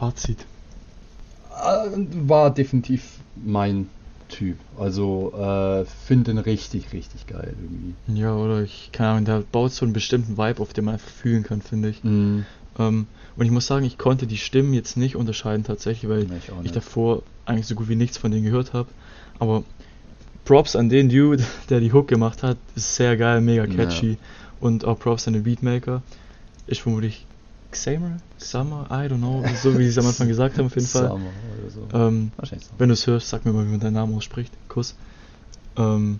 Fazit. 0.03 0.45
Äh, 1.51 1.89
War 2.27 2.53
definitiv 2.53 3.19
mein 3.35 3.89
Typ. 4.29 4.57
Also 4.77 5.31
äh, 5.35 5.85
finde 6.07 6.31
ihn 6.31 6.37
richtig, 6.39 6.91
richtig 6.91 7.27
geil 7.27 7.53
irgendwie. 7.61 8.19
Ja, 8.19 8.33
oder 8.35 8.61
ich, 8.63 8.89
keine 8.91 9.09
Ahnung, 9.11 9.25
der 9.25 9.39
baut 9.51 9.71
so 9.71 9.85
einen 9.85 9.93
bestimmten 9.93 10.37
Vibe 10.37 10.61
auf, 10.61 10.73
den 10.73 10.85
man 10.85 10.95
einfach 10.95 11.09
fühlen 11.09 11.43
kann, 11.43 11.61
finde 11.61 11.89
ich. 11.89 12.03
Mhm. 12.03 12.45
Ähm, 12.79 13.07
und 13.35 13.45
ich 13.45 13.51
muss 13.51 13.67
sagen, 13.67 13.85
ich 13.85 13.97
konnte 13.97 14.27
die 14.27 14.37
Stimmen 14.37 14.73
jetzt 14.73 14.97
nicht 14.97 15.15
unterscheiden 15.15 15.63
tatsächlich, 15.63 16.09
weil 16.09 16.25
Nee, 16.25 16.37
ich 16.37 16.51
ich 16.65 16.71
davor 16.71 17.21
eigentlich 17.45 17.67
so 17.67 17.75
gut 17.75 17.89
wie 17.89 17.95
nichts 17.95 18.17
von 18.17 18.31
denen 18.31 18.43
gehört 18.43 18.73
habe. 18.73 18.89
Aber 19.39 19.63
Props 20.45 20.75
an 20.75 20.89
den 20.89 21.09
Dude, 21.09 21.43
der 21.69 21.79
die 21.79 21.93
Hook 21.93 22.07
gemacht 22.07 22.43
hat, 22.43 22.57
ist 22.75 22.95
sehr 22.95 23.15
geil, 23.17 23.39
mega 23.41 23.65
Ja. 23.65 23.73
catchy. 23.75 24.17
Und 24.59 24.85
auch 24.85 24.97
Props 24.99 25.27
an 25.27 25.33
den 25.33 25.43
Beatmaker. 25.43 26.01
Ich 26.67 26.81
vermutlich 26.81 27.25
Xamer? 27.73 28.17
Summer? 28.37 28.87
I 28.89 29.07
don't 29.07 29.17
know. 29.17 29.43
So 29.61 29.77
wie 29.77 29.83
sie 29.83 29.89
es 29.89 29.97
am 29.97 30.07
Anfang 30.07 30.27
gesagt 30.27 30.57
haben, 30.57 30.67
auf 30.67 30.75
jeden 30.75 30.87
Fall. 30.87 31.07
Summer 31.07 31.29
oder 31.59 31.69
so. 31.69 31.87
Ähm, 31.93 32.31
Wahrscheinlich 32.37 32.67
so. 32.67 32.73
wenn 32.77 32.89
du 32.89 32.93
es 32.93 33.05
hörst, 33.07 33.29
sag 33.29 33.45
mir 33.45 33.53
mal, 33.53 33.65
wie 33.65 33.71
man 33.71 33.79
deinen 33.79 33.93
Namen 33.93 34.15
ausspricht. 34.15 34.53
Kuss. 34.69 34.95
Ähm, 35.77 36.19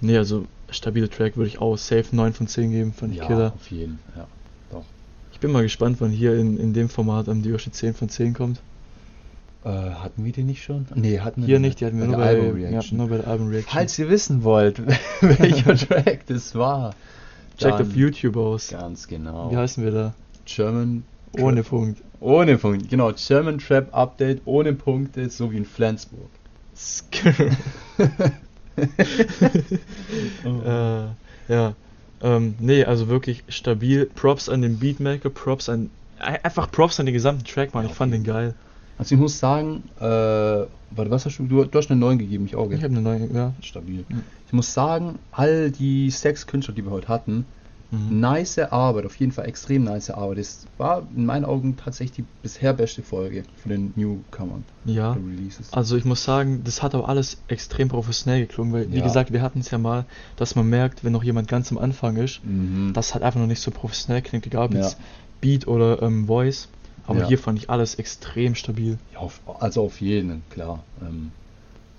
nee, 0.00 0.16
also 0.16 0.46
stabiler 0.70 1.08
Track 1.08 1.36
würde 1.36 1.48
ich 1.48 1.60
auch 1.60 1.76
safe 1.76 2.06
9 2.14 2.32
von 2.32 2.46
10 2.46 2.70
geben, 2.70 2.92
fand 2.92 3.12
ich 3.12 3.18
ja, 3.18 3.26
Killer. 3.26 3.52
auf 3.54 3.70
jeden 3.70 3.98
ja. 4.16 4.26
Doch. 4.70 4.84
Ich 5.32 5.40
bin 5.40 5.52
mal 5.52 5.62
gespannt, 5.62 5.96
wann 6.00 6.10
hier 6.10 6.36
in, 6.36 6.58
in 6.58 6.72
dem 6.72 6.88
Format 6.88 7.28
am 7.28 7.42
Yoshi 7.42 7.70
10 7.70 7.94
von 7.94 8.08
10 8.08 8.34
kommt. 8.34 8.60
Äh, 9.64 9.68
hatten 9.68 10.24
wir 10.24 10.32
den 10.32 10.46
nicht 10.46 10.64
schon? 10.64 10.86
Nee, 10.94 11.20
hatten 11.20 11.42
wir 11.42 11.46
Hier 11.46 11.58
nicht, 11.60 11.80
die 11.80 11.86
hatten 11.86 11.98
wir 11.98 12.06
nur 12.06 12.16
bei. 12.16 12.36
Ja, 12.36 12.80
nur 12.90 13.08
bei 13.08 13.18
der 13.18 13.28
Album-Reaction. 13.28 13.72
Falls 13.72 13.96
ihr 13.98 14.10
wissen 14.10 14.42
wollt, 14.42 14.82
welcher 15.20 15.76
Track 15.88 16.26
das 16.26 16.56
war, 16.56 16.94
Checkt 17.56 17.80
auf 17.80 17.94
YouTube 17.94 18.36
aus. 18.36 18.68
Ganz 18.68 19.06
genau. 19.06 19.50
Wie 19.50 19.56
heißen 19.56 19.84
wir 19.84 19.92
da? 19.92 20.14
German 20.44 21.04
Ohne 21.38 21.62
Punkt. 21.62 22.02
Ohne 22.20 22.56
Punkt, 22.58 22.88
genau. 22.88 23.12
German 23.12 23.58
Trap 23.58 23.88
Update 23.92 24.42
ohne 24.44 24.72
Punkte, 24.74 25.28
so 25.30 25.50
wie 25.50 25.56
in 25.56 25.64
Flensburg. 25.64 26.28
äh, 30.44 31.52
ja. 31.52 31.74
Ähm, 32.22 32.54
nee, 32.60 32.84
also 32.84 33.08
wirklich 33.08 33.42
stabil. 33.48 34.06
Props 34.14 34.48
an 34.48 34.62
den 34.62 34.78
Beatmaker, 34.78 35.30
Props 35.30 35.68
an. 35.68 35.90
ein- 36.18 36.38
Einfach 36.44 36.70
Props 36.70 37.00
an 37.00 37.06
den 37.06 37.12
gesamten 37.14 37.44
Track, 37.44 37.74
Mann. 37.74 37.86
Ich 37.86 37.92
fand 37.92 38.12
den 38.14 38.22
geil. 38.22 38.54
Also 38.98 39.14
ich 39.16 39.20
muss 39.20 39.38
sagen, 39.38 39.82
äh, 39.98 40.02
warte, 40.04 40.68
was 41.10 41.26
hast 41.26 41.38
du? 41.38 41.44
Du, 41.46 41.64
du 41.64 41.78
hast 41.78 41.90
eine 41.90 41.98
9 41.98 42.18
gegeben, 42.18 42.44
ich 42.46 42.54
auch. 42.54 42.68
gell? 42.68 42.78
Ich 42.78 42.84
habe 42.84 42.92
eine 42.94 43.02
neue, 43.02 43.26
ja. 43.32 43.52
stabil. 43.62 44.04
Ich 44.46 44.52
muss 44.52 44.72
sagen, 44.72 45.18
all 45.32 45.70
die 45.72 46.10
sechs 46.10 46.46
Künstler, 46.46 46.74
die 46.74 46.84
wir 46.84 46.92
heute 46.92 47.08
hatten, 47.08 47.44
Mhm. 47.92 48.20
nice 48.20 48.58
Arbeit, 48.58 49.04
auf 49.04 49.14
jeden 49.16 49.32
Fall 49.32 49.46
extrem 49.46 49.84
nice 49.84 50.08
Arbeit. 50.10 50.38
Das 50.38 50.66
war 50.78 51.06
in 51.14 51.26
meinen 51.26 51.44
Augen 51.44 51.76
tatsächlich 51.76 52.16
die 52.16 52.24
bisher 52.42 52.72
beste 52.72 53.02
Folge 53.02 53.42
von 53.62 53.70
den 53.70 53.92
Newcomern, 53.94 54.64
Ja. 54.86 55.16
Also 55.72 55.96
ich 55.98 56.04
muss 56.06 56.24
sagen, 56.24 56.62
das 56.64 56.82
hat 56.82 56.94
auch 56.94 57.06
alles 57.06 57.36
extrem 57.48 57.88
professionell 57.88 58.40
geklungen, 58.40 58.72
weil 58.72 58.90
wie 58.90 58.96
Ja. 58.96 59.02
gesagt, 59.02 59.32
wir 59.32 59.42
hatten 59.42 59.60
es 59.60 59.70
ja 59.70 59.76
mal, 59.78 60.06
dass 60.36 60.54
man 60.56 60.68
merkt, 60.68 61.04
wenn 61.04 61.12
noch 61.12 61.22
jemand 61.22 61.48
ganz 61.48 61.70
am 61.70 61.76
Anfang 61.78 62.16
ist, 62.16 62.40
Mhm. 62.44 62.92
das 62.94 63.14
hat 63.14 63.22
einfach 63.22 63.38
noch 63.40 63.46
nicht 63.46 63.60
so 63.60 63.70
professionell 63.70 64.22
klingt, 64.22 64.46
egal 64.46 64.66
ob 64.66 64.72
Ja. 64.74 64.80
jetzt 64.80 64.96
Beat 65.42 65.68
oder 65.68 66.00
ähm, 66.02 66.26
Voice. 66.26 66.68
Aber 67.06 67.20
Ja. 67.20 67.26
hier 67.28 67.38
fand 67.38 67.58
ich 67.58 67.68
alles 67.68 67.96
extrem 67.96 68.54
stabil. 68.54 68.96
Ja, 69.12 69.18
auf, 69.18 69.40
also 69.60 69.82
auf 69.84 70.00
jeden, 70.00 70.42
klar. 70.50 70.82
Ähm, 71.02 71.32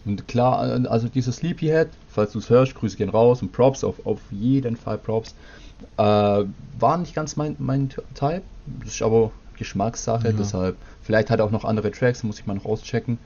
und 0.06 0.28
klar, 0.28 0.60
also 0.90 1.08
dieses 1.08 1.38
Sleepyhead, 1.38 1.90
falls 2.10 2.34
du 2.34 2.40
es 2.40 2.50
hörst, 2.50 2.76
Grüße 2.76 2.98
gehen 2.98 3.10
raus 3.10 3.42
und 3.42 3.52
Props, 3.52 3.84
auf, 3.84 4.06
auf 4.06 4.20
jeden 4.32 4.76
Fall 4.76 4.98
Props. 4.98 5.36
Äh, 5.98 6.02
war 6.80 6.98
nicht 6.98 7.14
ganz 7.16 7.36
mein, 7.36 7.56
mein 7.60 7.90
Type, 7.90 8.42
das 8.84 8.90
ist 8.96 9.02
aber 9.02 9.32
Geschmackssache, 9.58 10.28
Ja. 10.30 10.34
deshalb, 10.34 10.78
vielleicht 11.02 11.30
hat 11.30 11.40
er 11.40 11.46
auch 11.46 11.52
noch 11.52 11.64
andere 11.66 11.92
Tracks, 11.92 12.24
muss 12.24 12.40
ich 12.40 12.46
mal 12.46 12.56
noch 12.56 12.66
auschecken. 12.66 13.18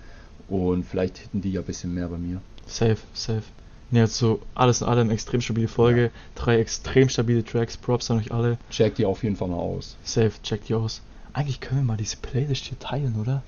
Und 0.49 0.83
vielleicht 0.85 1.19
hätten 1.23 1.41
die 1.41 1.51
ja 1.51 1.59
ein 1.61 1.65
bisschen 1.65 1.93
mehr 1.93 2.07
bei 2.07 2.17
mir. 2.17 2.39
Safe, 2.65 2.97
safe. 3.13 3.43
Ne, 3.91 4.01
also 4.01 4.41
alles 4.55 4.81
in 4.81 4.87
allem 4.87 5.09
extrem 5.09 5.41
stabile 5.41 5.67
Folge. 5.67 6.11
Drei 6.35 6.59
extrem 6.59 7.09
stabile 7.09 7.43
Tracks. 7.43 7.75
Props 7.77 8.09
an 8.11 8.17
euch 8.19 8.31
alle. 8.31 8.57
Check 8.69 8.95
die 8.95 9.05
auf 9.05 9.23
jeden 9.23 9.35
Fall 9.35 9.47
mal 9.49 9.57
aus. 9.57 9.95
Safe, 10.03 10.31
checkt 10.43 10.69
die 10.69 10.73
aus. 10.73 11.01
Eigentlich 11.33 11.59
können 11.59 11.81
wir 11.81 11.85
mal 11.85 11.97
diese 11.97 12.17
Playlist 12.17 12.65
hier 12.65 12.79
teilen, 12.79 13.15
oder? 13.21 13.43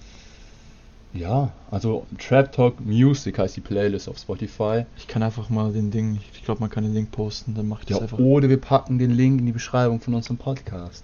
Ja, 1.13 1.51
also 1.71 2.05
Trap 2.19 2.51
Talk 2.51 2.85
Music 2.85 3.39
heißt 3.39 3.57
die 3.57 3.61
Playlist 3.61 4.07
auf 4.07 4.19
Spotify. 4.19 4.85
Ich 4.97 5.07
kann 5.07 5.23
einfach 5.23 5.49
mal 5.49 5.71
den 5.73 5.89
Ding, 5.89 6.19
ich 6.33 6.43
glaube, 6.43 6.61
man 6.61 6.69
kann 6.69 6.83
den 6.83 6.93
Link 6.93 7.11
posten, 7.11 7.55
dann 7.55 7.67
mache 7.67 7.81
ich 7.81 7.87
das 7.87 7.97
Ja, 7.97 8.03
einfach. 8.03 8.19
oder 8.19 8.47
wir 8.47 8.61
packen 8.61 8.99
den 8.99 9.11
Link 9.11 9.39
in 9.39 9.47
die 9.47 9.51
Beschreibung 9.51 9.99
von 10.01 10.13
unserem 10.13 10.37
Podcast. 10.37 11.03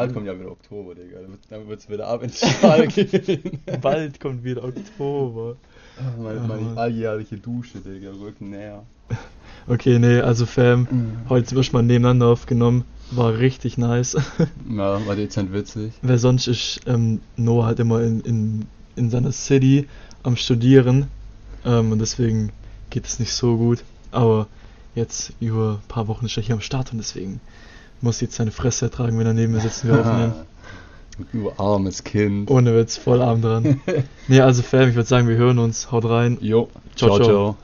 Bald 0.00 0.12
kommt 0.14 0.26
ja 0.26 0.38
wieder 0.38 0.50
Oktober, 0.50 0.94
Digga. 0.94 1.18
Dann 1.50 1.68
wird- 1.68 1.80
es 1.80 1.88
wieder 1.88 2.06
ab 2.06 2.22
ins 2.22 2.38
Stahl 2.58 2.86
gehen. 2.88 3.60
bald 3.80 4.20
kommt 4.20 4.44
wieder 4.44 4.62
Oktober. 4.64 5.56
Ah, 5.98 6.20
meine, 6.22 6.40
meine 6.40 6.76
alljährliche 6.76 7.36
Dusche, 7.38 7.78
Digga. 7.78 8.10
Rücken 8.10 8.50
näher. 8.50 8.82
Okay, 9.68 9.98
nee, 9.98 10.20
also 10.20 10.46
Fam, 10.46 10.86
heute 11.28 11.46
zum 11.46 11.58
ersten 11.58 11.76
Mal 11.76 11.82
nebeneinander 11.82 12.26
aufgenommen. 12.26 12.84
War 13.10 13.38
richtig 13.38 13.78
nice. 13.78 14.16
Ja, 14.68 15.04
war 15.06 15.16
dezent 15.16 15.52
witzig. 15.52 15.92
Weil 16.02 16.18
sonst 16.18 16.46
ist 16.48 16.80
ähm, 16.86 17.20
Noah 17.36 17.66
halt 17.66 17.78
immer 17.80 18.02
in, 18.02 18.20
in, 18.20 18.66
in 18.96 19.10
seiner 19.10 19.32
City 19.32 19.86
am 20.24 20.36
Studieren. 20.36 21.06
Ähm, 21.64 21.92
und 21.92 21.98
deswegen 22.00 22.50
geht 22.90 23.06
es 23.06 23.18
nicht 23.18 23.32
so 23.32 23.56
gut. 23.56 23.82
Aber 24.10 24.46
jetzt 24.94 25.32
über 25.40 25.80
ein 25.82 25.88
paar 25.88 26.08
Wochen 26.08 26.26
ist 26.26 26.36
er 26.36 26.42
hier 26.42 26.54
am 26.54 26.60
Start 26.60 26.92
und 26.92 26.98
deswegen 26.98 27.40
muss 28.00 28.20
jetzt 28.20 28.36
seine 28.36 28.50
Fresse 28.50 28.86
ertragen, 28.86 29.18
wenn 29.18 29.26
er 29.26 29.34
neben 29.34 29.52
mir 29.52 29.60
sitzt 29.60 29.84
und 29.84 29.90
wir 29.90 30.00
aufnehmen. 30.00 30.34
Du 31.32 31.50
armes 31.56 32.04
Kind. 32.04 32.50
Ohne 32.50 32.76
Witz, 32.76 32.98
voll 32.98 33.22
arm 33.22 33.40
dran. 33.40 33.80
nee, 34.28 34.40
also 34.40 34.62
Fam, 34.62 34.90
ich 34.90 34.96
würde 34.96 35.08
sagen, 35.08 35.28
wir 35.28 35.36
hören 35.36 35.58
uns. 35.58 35.90
Haut 35.90 36.04
rein. 36.04 36.36
Jo, 36.42 36.68
Ciao, 36.94 37.16
ciao. 37.16 37.16
ciao. 37.16 37.26
ciao. 37.26 37.56